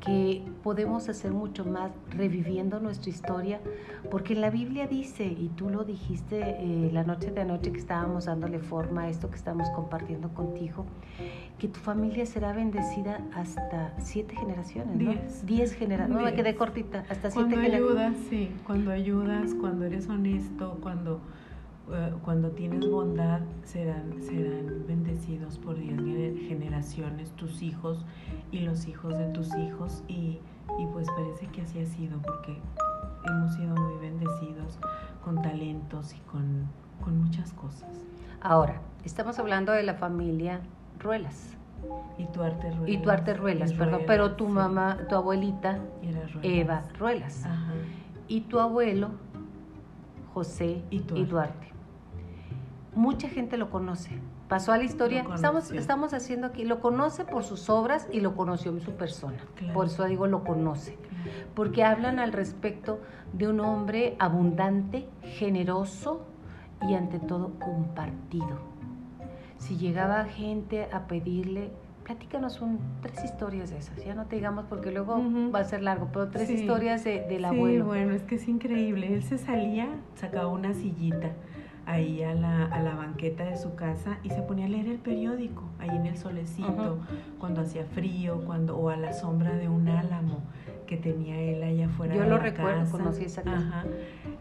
que 0.06 0.44
podemos 0.64 1.10
hacer 1.10 1.32
mucho 1.32 1.66
más 1.66 1.92
reviviendo 2.12 2.80
nuestra 2.80 3.10
historia, 3.10 3.60
porque 4.12 4.34
en 4.34 4.42
la 4.42 4.52
Biblia 4.52 4.88
dice, 4.88 5.26
y 5.26 5.50
tú 5.56 5.70
lo 5.70 5.84
dijiste 5.84 6.40
eh, 6.42 6.90
la 6.94 7.04
noche 7.04 7.32
de 7.32 7.42
anoche 7.42 7.72
que 7.72 7.80
estábamos 7.80 8.26
dándole 8.26 8.60
forma 8.60 9.04
a 9.04 9.10
esto 9.10 9.30
que 9.32 9.36
estamos 9.36 9.68
compartiendo 9.72 10.30
contigo, 10.30 10.86
que 11.58 11.68
tu 11.68 11.80
familia 11.80 12.26
será 12.28 12.54
bendecida 12.54 13.22
hasta 13.34 13.94
siete 13.98 14.36
generaciones, 14.36 14.96
¿no? 14.96 15.12
Diez. 15.12 15.46
Diez 15.46 15.74
generaciones. 15.74 16.24
No, 16.24 16.30
me 16.30 16.36
quedé 16.36 16.56
cortita, 16.56 17.00
hasta 17.10 17.32
siete 17.32 17.34
Cuando 17.34 17.56
generaciones. 17.56 18.06
ayudas, 18.06 18.16
sí, 18.30 18.52
cuando 18.68 18.92
ayudas, 18.92 19.54
cuando 19.60 19.86
eres 19.86 20.08
honesto, 20.08 20.78
cuando, 20.82 21.22
cuando 22.24 22.50
tienes 22.52 22.90
bondad, 22.90 23.42
serán, 23.64 24.22
serán 24.22 24.86
bendecidos 24.88 25.58
por 25.60 25.78
diez 25.78 25.96
gener- 26.00 26.48
generaciones 26.48 27.32
tus 27.34 27.62
hijos 27.62 28.06
y 28.52 28.60
los 28.62 28.88
hijos 28.88 29.18
de 29.18 29.26
tus 29.28 29.56
hijos 29.56 30.04
y, 30.08 30.40
y 30.80 30.86
pues 30.94 31.08
parece 31.16 31.48
que 31.48 31.62
así 31.62 31.80
ha 31.80 31.86
sido 31.86 32.20
porque 32.22 32.58
hemos 33.28 33.54
sido 33.54 33.76
muy 33.76 33.98
bendecidos 34.00 34.80
con 35.24 35.42
talentos 35.42 36.14
y 36.16 36.20
con, 36.32 36.68
con 37.04 37.20
muchas 37.22 37.54
cosas. 37.54 37.90
Ahora, 38.42 38.82
estamos 39.04 39.38
hablando 39.40 39.72
de 39.72 39.84
la 39.84 39.94
familia 39.96 40.62
Ruelas. 41.00 41.56
Y 42.18 42.26
tu 42.28 42.42
arte 42.42 42.72
ruedas. 42.72 42.90
Y 42.90 42.98
tu 42.98 43.10
arte 43.12 43.34
Ruelas, 43.36 43.72
y 43.72 43.76
perdón, 43.76 44.02
pero 44.08 44.32
tu 44.36 44.46
sí, 44.48 44.52
mamá, 44.54 44.98
tu 45.08 45.14
abuelita, 45.16 45.78
era. 46.02 46.22
Eva 46.42 46.82
Ruelas. 46.98 47.46
Ajá. 47.46 47.74
y 48.28 48.42
tu 48.42 48.60
abuelo 48.60 49.10
José 50.34 50.84
Y 50.90 51.00
Duarte. 51.00 51.26
Duarte. 51.26 51.68
Mucha 52.96 53.28
gente 53.28 53.58
lo 53.58 53.70
conoce. 53.70 54.12
Pasó 54.48 54.72
a 54.72 54.78
la 54.78 54.84
historia. 54.84 55.26
Estamos, 55.36 55.72
estamos 55.72 56.14
haciendo 56.14 56.48
aquí. 56.48 56.64
Lo 56.64 56.80
conoce 56.80 57.26
por 57.26 57.44
sus 57.44 57.70
obras 57.70 58.08
y 58.12 58.22
lo 58.22 58.36
conoció 58.36 58.72
en 58.72 58.80
su 58.80 58.92
persona. 58.92 59.38
Claro. 59.56 59.74
Por 59.74 59.88
eso 59.88 60.06
digo 60.06 60.28
lo 60.28 60.44
conoce. 60.44 60.96
Claro. 60.96 61.48
Porque 61.56 61.84
hablan 61.84 62.20
al 62.20 62.32
respecto 62.32 63.00
de 63.34 63.50
un 63.50 63.60
hombre 63.60 64.16
abundante, 64.20 65.08
generoso 65.24 66.26
y 66.88 66.94
ante 66.94 67.20
todo 67.20 67.52
compartido. 67.60 68.60
Si 69.58 69.78
llegaba 69.78 70.24
gente 70.26 70.88
a 70.94 71.08
pedirle, 71.08 71.72
platícanos 72.04 72.62
un, 72.62 72.80
tres 73.02 73.24
historias 73.26 73.72
de 73.72 73.78
esas. 73.80 74.06
Ya 74.06 74.14
no 74.14 74.26
te 74.26 74.36
digamos 74.36 74.66
porque 74.70 74.92
luego 74.92 75.20
va 75.54 75.60
a 75.60 75.64
ser 75.64 75.82
largo, 75.82 76.10
pero 76.14 76.30
tres 76.30 76.48
Sí. 76.48 76.54
historias 76.54 77.04
de- 77.04 77.22
del 77.28 77.40
Sí, 77.40 77.46
abuelo. 77.46 77.86
bueno, 77.86 78.14
es 78.14 78.24
que 78.24 78.36
es 78.36 78.48
increíble. 78.48 79.14
Él 79.14 79.24
se 79.24 79.38
salía, 79.38 79.88
sacaba 80.16 80.48
una 80.48 80.74
sillita 80.74 81.32
ahí 81.86 82.24
a 82.24 82.34
la, 82.34 82.66
a 82.66 82.82
la 82.82 82.96
banqueta 82.96 83.46
de 83.46 83.58
su 83.58 83.76
casa 83.76 84.18
y 84.24 84.30
se 84.30 84.42
ponía 84.42 84.66
a 84.66 84.70
leer 84.70 84.88
el 84.88 84.98
periódico, 84.98 85.64
ahí 85.80 85.90
en 85.90 86.06
el 86.06 86.18
solecito, 86.18 87.00
cuando 87.40 87.62
hacía 87.62 87.86
frío, 87.86 88.42
cuando, 88.46 88.78
o 88.78 88.90
a 88.90 88.98
la 88.98 89.14
sombra 89.14 89.56
de 89.56 89.70
un 89.70 89.88
álamo 89.88 90.40
que 90.88 90.98
tenía 90.98 91.40
él 91.40 91.64
allá 91.64 91.88
afuera 91.88 92.16
Yo 92.16 92.22
de 92.24 92.30
lo 92.30 92.38
la 92.38 92.44
recuerdo, 92.44 92.80
casa. 92.82 92.92
conocí 92.92 93.24
esa 93.26 93.42
casa. 93.44 93.58
Ajá. 93.58 93.86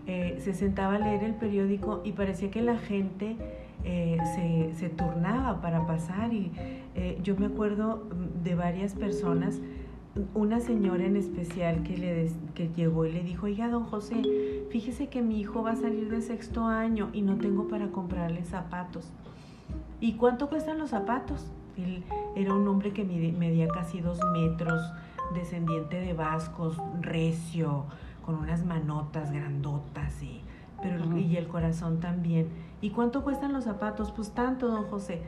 Eh, 0.06 0.36
se 0.40 0.52
sentaba 0.54 0.96
a 0.96 0.98
leer 0.98 1.24
el 1.24 1.34
periódico 1.34 2.02
y 2.04 2.12
parecía 2.12 2.50
que 2.50 2.60
la 2.60 2.76
gente 2.76 3.36
eh, 3.84 4.18
se, 4.34 4.74
se 4.78 4.88
turnaba 4.90 5.60
para 5.62 5.86
pasar 5.86 6.32
y 6.32 6.52
eh, 6.94 7.18
yo 7.22 7.36
me 7.36 7.46
acuerdo 7.46 8.04
mm, 8.10 8.42
de 8.42 8.54
varias 8.54 8.94
personas 8.94 9.60
una 10.34 10.60
señora 10.60 11.04
en 11.04 11.16
especial 11.16 11.82
que, 11.82 11.96
le 11.98 12.14
des- 12.14 12.36
que 12.54 12.68
llegó 12.68 13.04
y 13.04 13.12
le 13.12 13.22
dijo, 13.24 13.46
oiga, 13.46 13.68
don 13.68 13.84
José, 13.84 14.22
fíjese 14.70 15.08
que 15.08 15.22
mi 15.22 15.40
hijo 15.40 15.62
va 15.62 15.72
a 15.72 15.76
salir 15.76 16.08
de 16.08 16.20
sexto 16.22 16.64
año 16.66 17.10
y 17.12 17.22
no 17.22 17.36
tengo 17.36 17.66
para 17.66 17.88
comprarle 17.88 18.44
zapatos. 18.44 19.10
¿Y 20.00 20.12
cuánto 20.14 20.48
cuestan 20.48 20.78
los 20.78 20.90
zapatos? 20.90 21.46
Él 21.76 22.04
era 22.36 22.54
un 22.54 22.66
hombre 22.68 22.92
que 22.92 23.04
medía 23.04 23.66
casi 23.68 24.00
dos 24.00 24.20
metros, 24.32 24.80
descendiente 25.34 25.98
de 26.00 26.12
vascos, 26.12 26.76
recio, 27.00 27.86
con 28.24 28.36
unas 28.36 28.64
manotas 28.64 29.32
grandotas 29.32 30.22
y, 30.22 30.40
pero, 30.80 30.96
el- 30.96 31.08
Ujú. 31.08 31.16
y 31.18 31.36
el 31.36 31.48
corazón 31.48 31.98
también. 31.98 32.48
¿Y 32.80 32.90
cuánto 32.90 33.24
cuestan 33.24 33.52
los 33.52 33.64
zapatos? 33.64 34.12
Pues 34.12 34.30
tanto, 34.32 34.68
don 34.68 34.84
José. 34.84 35.22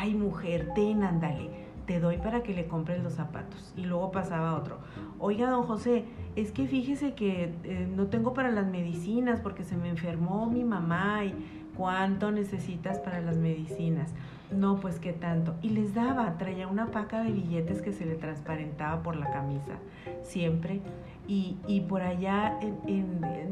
Ay, 0.00 0.14
mujer, 0.14 0.70
ten, 0.74 1.04
ándale 1.04 1.63
te 1.86 2.00
doy 2.00 2.18
para 2.18 2.42
que 2.42 2.54
le 2.54 2.66
compres 2.66 3.02
los 3.02 3.14
zapatos. 3.14 3.72
Y 3.76 3.84
luego 3.84 4.10
pasaba 4.10 4.56
otro. 4.56 4.78
Oiga, 5.18 5.50
don 5.50 5.64
José, 5.64 6.04
es 6.36 6.52
que 6.52 6.66
fíjese 6.66 7.14
que 7.14 7.54
eh, 7.64 7.88
no 7.94 8.06
tengo 8.06 8.34
para 8.34 8.50
las 8.50 8.66
medicinas 8.66 9.40
porque 9.40 9.64
se 9.64 9.76
me 9.76 9.88
enfermó 9.88 10.46
mi 10.50 10.64
mamá 10.64 11.24
y 11.24 11.34
cuánto 11.76 12.30
necesitas 12.30 12.98
para 12.98 13.20
las 13.20 13.36
medicinas. 13.36 14.12
No, 14.50 14.76
pues 14.76 14.98
qué 14.98 15.12
tanto. 15.12 15.54
Y 15.62 15.70
les 15.70 15.94
daba, 15.94 16.36
traía 16.38 16.68
una 16.68 16.86
paca 16.86 17.22
de 17.22 17.32
billetes 17.32 17.82
que 17.82 17.92
se 17.92 18.04
le 18.04 18.14
transparentaba 18.14 19.02
por 19.02 19.16
la 19.16 19.30
camisa, 19.30 19.74
siempre. 20.22 20.80
Y, 21.26 21.56
y 21.66 21.80
por 21.80 22.02
allá, 22.02 22.58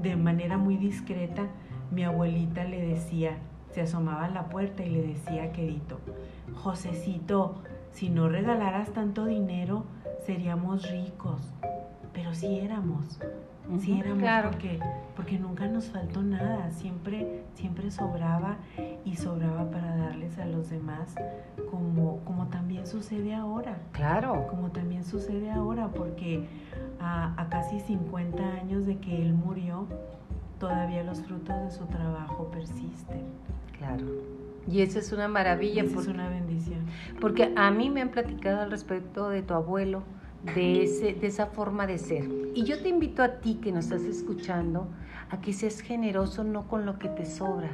de 0.02 0.16
manera 0.16 0.58
muy 0.58 0.76
discreta, 0.76 1.48
mi 1.90 2.04
abuelita 2.04 2.64
le 2.64 2.80
decía, 2.86 3.38
se 3.72 3.80
asomaba 3.80 4.26
a 4.26 4.30
la 4.30 4.48
puerta 4.48 4.84
y 4.84 4.90
le 4.90 5.02
decía 5.02 5.52
quedito, 5.52 5.98
Josecito, 6.54 7.62
si 7.92 8.08
no 8.10 8.28
regalaras 8.28 8.90
tanto 8.92 9.24
dinero, 9.26 9.84
seríamos 10.26 10.90
ricos. 10.90 11.40
Pero 12.12 12.34
sí 12.34 12.58
éramos, 12.58 13.18
sí 13.80 13.92
Ujú, 13.92 14.00
éramos 14.00 14.18
claro. 14.18 14.50
porque, 14.50 14.78
porque 15.16 15.38
nunca 15.38 15.66
nos 15.66 15.86
faltó 15.86 16.22
nada, 16.22 16.70
siempre, 16.70 17.42
siempre 17.54 17.90
sobraba 17.90 18.56
y 19.04 19.16
sobraba 19.16 19.70
para 19.70 19.96
darles 19.96 20.38
a 20.38 20.44
los 20.46 20.68
demás, 20.68 21.14
como, 21.70 22.18
como 22.24 22.48
también 22.48 22.86
sucede 22.86 23.34
ahora, 23.34 23.78
Claro. 23.92 24.46
como 24.50 24.70
también 24.70 25.04
sucede 25.04 25.50
ahora, 25.50 25.88
porque 25.88 26.46
a, 27.00 27.32
a 27.40 27.48
casi 27.48 27.80
50 27.80 28.42
años 28.42 28.84
de 28.84 28.98
que 28.98 29.22
él 29.22 29.32
murió, 29.32 29.86
todavía 30.60 31.02
los 31.02 31.22
frutos 31.22 31.56
de 31.64 31.70
su 31.70 31.86
trabajo 31.86 32.48
persisten. 32.52 33.22
Claro. 33.78 34.04
Y 34.68 34.82
eso 34.82 34.98
es 34.98 35.12
una 35.12 35.28
maravilla 35.28 35.82
Esa 35.82 35.90
es 35.90 35.94
porque, 35.94 36.10
una 36.10 36.28
bendición. 36.28 36.86
porque 37.20 37.52
a 37.56 37.70
mí 37.70 37.90
me 37.90 38.02
han 38.02 38.10
platicado 38.10 38.60
al 38.60 38.70
respecto 38.70 39.28
de 39.28 39.42
tu 39.42 39.54
abuelo, 39.54 40.02
de, 40.54 40.82
ese, 40.84 41.14
de 41.14 41.26
esa 41.26 41.46
forma 41.46 41.86
de 41.86 41.98
ser. 41.98 42.28
Y 42.54 42.64
yo 42.64 42.80
te 42.80 42.88
invito 42.88 43.22
a 43.22 43.40
ti 43.40 43.58
que 43.62 43.72
nos 43.72 43.86
estás 43.86 44.02
escuchando 44.02 44.88
a 45.30 45.40
que 45.40 45.52
seas 45.52 45.80
generoso 45.80 46.44
no 46.44 46.68
con 46.68 46.84
lo 46.84 46.98
que 46.98 47.08
te 47.08 47.24
sobra, 47.26 47.70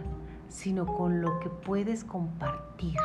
sino 0.49 0.87
con 0.87 1.21
lo 1.21 1.41
que 1.41 1.49
puedes 1.49 2.05
compartir. 2.05 2.97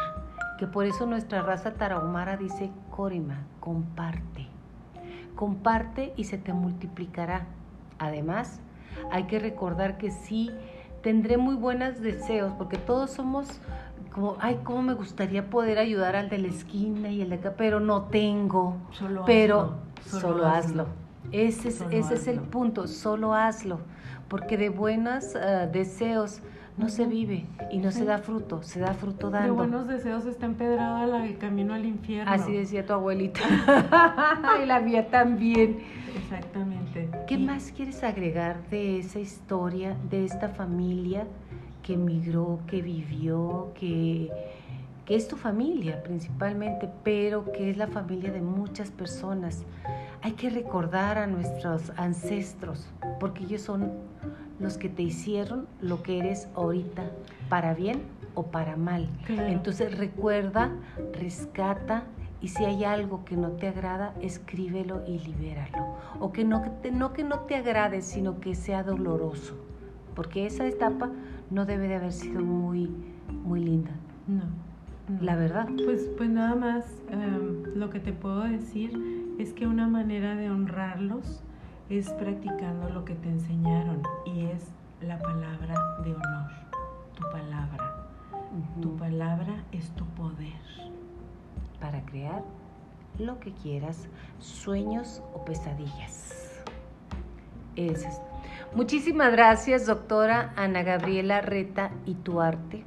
Que 0.60 0.68
por 0.68 0.86
eso 0.86 1.06
nuestra 1.06 1.42
raza 1.42 1.74
tarahumara 1.74 2.38
dice, 2.38 2.70
Corima, 2.92 3.46
comparte. 3.60 4.48
Comparte 5.36 6.14
y 6.16 6.26
se 6.26 6.38
te 6.38 6.54
multiplicará. 6.54 7.48
Además, 7.98 8.60
hay 9.12 9.24
que 9.24 9.40
recordar 9.40 9.98
que 9.98 10.12
sí 10.12 10.52
tendré 11.04 11.38
muy 11.38 11.56
buenos 11.56 12.02
deseos, 12.02 12.54
porque 12.54 12.78
todos 12.78 13.12
somos 13.12 13.48
como, 14.12 14.38
ay, 14.40 14.60
cómo 14.64 14.82
me 14.82 14.94
gustaría 14.94 15.50
poder 15.50 15.78
ayudar 15.78 16.16
al 16.16 16.30
de 16.30 16.38
la 16.38 16.48
esquina 16.48 17.10
y 17.10 17.22
el 17.22 17.30
de 17.30 17.36
acá, 17.36 17.54
pero 17.58 17.80
no 17.80 18.04
tengo. 18.04 18.78
Solo 18.92 19.24
pero 19.26 19.76
hazlo, 20.00 20.20
solo, 20.20 20.48
hazlo. 20.48 20.88
Ese, 21.32 21.70
es, 21.70 21.76
Solo 21.76 21.90
ese 21.92 22.14
es 22.16 22.28
el 22.28 22.40
punto, 22.40 22.88
solo 22.88 23.34
hazlo, 23.34 23.80
porque 24.28 24.58
de 24.58 24.70
buenos 24.70 25.36
eh, 25.36 25.70
deseos 25.72 26.42
no 26.78 26.90
se 26.90 27.06
vive 27.06 27.46
y 27.72 27.78
no 27.78 27.92
se 27.92 28.06
da 28.06 28.18
fruto, 28.18 28.64
se 28.64 28.80
da 28.80 28.94
fruto 28.94 29.30
De 29.30 29.40
dando. 29.40 29.56
buenos 29.56 29.88
deseos 29.88 30.26
está 30.26 30.46
empedrado 30.46 31.18
el 31.18 31.38
camino 31.38 31.74
al 31.74 31.86
infierno. 31.86 32.32
Así 32.32 32.52
decía 32.52 32.86
tu 32.86 32.94
abuelita. 32.94 33.40
y 34.64 34.66
la 34.66 34.80
mía 34.80 35.10
también. 35.10 35.80
Exactamente. 36.16 36.83
¿Qué 37.28 37.38
más 37.38 37.72
quieres 37.72 38.04
agregar 38.04 38.68
de 38.70 39.00
esa 39.00 39.20
historia, 39.20 39.96
de 40.10 40.26
esta 40.26 40.50
familia 40.50 41.26
que 41.82 41.94
emigró, 41.94 42.60
que 42.68 42.82
vivió, 42.82 43.72
que, 43.80 44.30
que 45.06 45.16
es 45.16 45.28
tu 45.30 45.38
familia 45.38 46.04
principalmente, 46.04 46.90
pero 47.04 47.50
que 47.52 47.70
es 47.70 47.78
la 47.78 47.88
familia 47.88 48.32
de 48.32 48.42
muchas 48.42 48.92
personas? 48.92 49.64
Hay 50.22 50.34
que 50.34 50.50
recordar 50.50 51.18
a 51.18 51.26
nuestros 51.26 51.92
ancestros, 51.96 52.88
porque 53.20 53.46
ellos 53.46 53.62
son 53.62 53.92
los 54.60 54.78
que 54.78 54.90
te 54.90 55.04
hicieron 55.04 55.68
lo 55.80 56.04
que 56.04 56.20
eres 56.20 56.50
ahorita, 56.56 57.04
para 57.48 57.74
bien 57.74 58.02
o 58.36 58.48
para 58.48 58.76
mal. 58.76 59.08
Claro. 59.26 59.48
Entonces 59.48 59.98
recuerda, 59.98 60.72
rescata 61.14 62.04
y 62.44 62.50
si 62.50 62.66
hay 62.66 62.84
algo 62.84 63.24
que 63.24 63.38
no 63.38 63.52
te 63.52 63.70
agrada, 63.70 64.14
escríbelo 64.20 65.02
y 65.08 65.18
libéralo. 65.18 65.96
O 66.20 66.34
que 66.34 66.44
no, 66.44 66.62
no 66.92 67.14
que 67.14 67.24
no 67.24 67.40
te 67.40 67.56
agrade, 67.56 68.02
sino 68.02 68.42
que 68.42 68.54
sea 68.54 68.84
doloroso. 68.84 69.56
Porque 70.14 70.46
esa 70.46 70.68
etapa 70.68 71.10
no 71.50 71.66
debe 71.66 71.88
de 71.88 71.96
haber 71.96 72.12
sido 72.12 72.42
muy, 72.42 72.92
muy 73.46 73.64
linda. 73.64 73.92
No, 74.28 74.44
la 75.22 75.38
verdad. 75.38 75.70
Pues, 75.86 76.10
pues 76.18 76.30
nada 76.30 76.54
más, 76.56 76.86
em, 77.12 77.64
lo 77.76 77.90
que 77.90 78.02
te 78.02 78.12
puedo 78.12 78.42
decir 78.42 78.92
es 79.40 79.54
que 79.54 79.66
una 79.66 79.88
manera 79.88 80.36
de 80.36 80.50
honrarlos 80.50 81.42
es 81.90 82.10
practicando 82.12 82.90
lo 82.90 83.06
que 83.06 83.16
te 83.16 83.30
enseñaron 83.30 84.02
y 84.26 84.48
es 84.48 84.68
la 85.02 85.18
palabra 85.18 85.76
de 86.04 86.14
honor, 86.14 86.52
tu 87.16 87.24
palabra. 87.32 88.10
Tu 88.82 88.96
palabra 88.98 89.64
es 89.72 89.90
tu 89.92 90.06
poder. 90.08 90.93
Para 91.84 92.00
crear 92.06 92.42
lo 93.20 93.42
que 93.42 93.52
quieras, 93.52 94.08
sueños 94.40 95.22
o 95.34 95.44
pesadillas. 95.44 96.64
Ese 97.76 98.08
es. 98.08 98.22
Muchísimas 98.74 99.34
gracias, 99.34 99.86
doctora 99.86 100.54
Ana 100.56 100.82
Gabriela 100.84 101.42
Reta 101.42 101.92
y 102.06 102.14
tu 102.14 102.40
arte, 102.40 102.86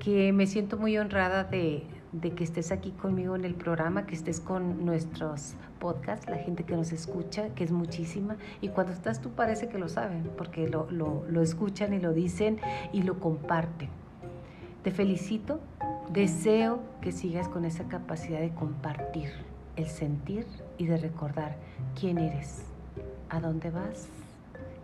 que 0.00 0.32
me 0.32 0.48
siento 0.48 0.78
muy 0.78 0.98
honrada 0.98 1.44
de, 1.44 1.84
de 2.10 2.32
que 2.32 2.42
estés 2.42 2.72
aquí 2.72 2.90
conmigo 2.90 3.36
en 3.36 3.44
el 3.44 3.54
programa, 3.54 4.04
que 4.04 4.16
estés 4.16 4.40
con 4.40 4.84
nuestros 4.84 5.54
podcasts, 5.78 6.28
la 6.28 6.38
gente 6.38 6.64
que 6.64 6.74
nos 6.74 6.90
escucha, 6.90 7.50
que 7.54 7.62
es 7.62 7.70
muchísima, 7.70 8.36
y 8.60 8.70
cuando 8.70 8.94
estás 8.94 9.20
tú 9.20 9.30
parece 9.30 9.68
que 9.68 9.78
lo 9.78 9.88
saben, 9.88 10.28
porque 10.36 10.66
lo, 10.66 10.90
lo, 10.90 11.24
lo 11.28 11.40
escuchan 11.40 11.94
y 11.94 12.00
lo 12.00 12.12
dicen 12.12 12.58
y 12.92 13.04
lo 13.04 13.20
comparten. 13.20 13.90
Te 14.82 14.90
felicito, 14.90 15.60
deseo 16.12 16.80
que 17.00 17.12
sigas 17.12 17.48
con 17.48 17.64
esa 17.64 17.84
capacidad 17.84 18.40
de 18.40 18.50
compartir 18.50 19.30
el 19.76 19.86
sentir 19.86 20.46
y 20.78 20.86
de 20.86 20.96
recordar 20.96 21.56
quién 21.98 22.18
eres, 22.18 22.62
a 23.28 23.40
dónde 23.40 23.70
vas 23.70 24.08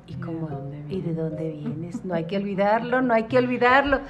y 0.07 0.15
cómo 0.15 0.71
y 0.89 1.01
de 1.01 1.15
dónde 1.15 1.51
vienes. 1.51 2.05
No 2.05 2.15
hay 2.15 2.25
que 2.25 2.37
olvidarlo, 2.37 3.03
no 3.03 3.15
hay 3.15 3.25
que 3.25 3.39
olvidarlo. 3.39 4.01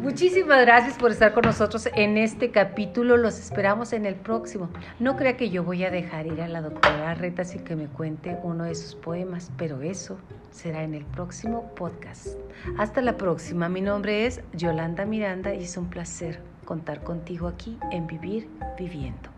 Muchísimas 0.00 0.60
gracias 0.60 0.96
por 0.96 1.10
estar 1.10 1.32
con 1.32 1.42
nosotros 1.44 1.88
en 1.94 2.16
este 2.16 2.50
capítulo. 2.50 3.16
Los 3.16 3.38
esperamos 3.38 3.92
en 3.92 4.06
el 4.06 4.14
próximo. 4.14 4.68
No 5.00 5.16
crea 5.16 5.36
que 5.36 5.50
yo 5.50 5.64
voy 5.64 5.84
a 5.84 5.90
dejar 5.90 6.26
ir 6.26 6.40
a 6.40 6.48
la 6.48 6.60
doctora 6.60 7.14
Reta 7.14 7.44
sin 7.44 7.64
que 7.64 7.76
me 7.76 7.86
cuente 7.86 8.38
uno 8.42 8.64
de 8.64 8.74
sus 8.74 8.94
poemas, 8.94 9.50
pero 9.56 9.82
eso 9.82 10.18
será 10.50 10.82
en 10.82 10.94
el 10.94 11.04
próximo 11.04 11.72
podcast. 11.74 12.28
Hasta 12.78 13.00
la 13.00 13.16
próxima. 13.16 13.68
Mi 13.68 13.80
nombre 13.80 14.26
es 14.26 14.40
Yolanda 14.52 15.04
Miranda 15.04 15.54
y 15.54 15.64
es 15.64 15.76
un 15.76 15.88
placer 15.88 16.40
contar 16.64 17.02
contigo 17.02 17.48
aquí 17.48 17.78
en 17.90 18.06
Vivir 18.06 18.48
Viviendo. 18.78 19.30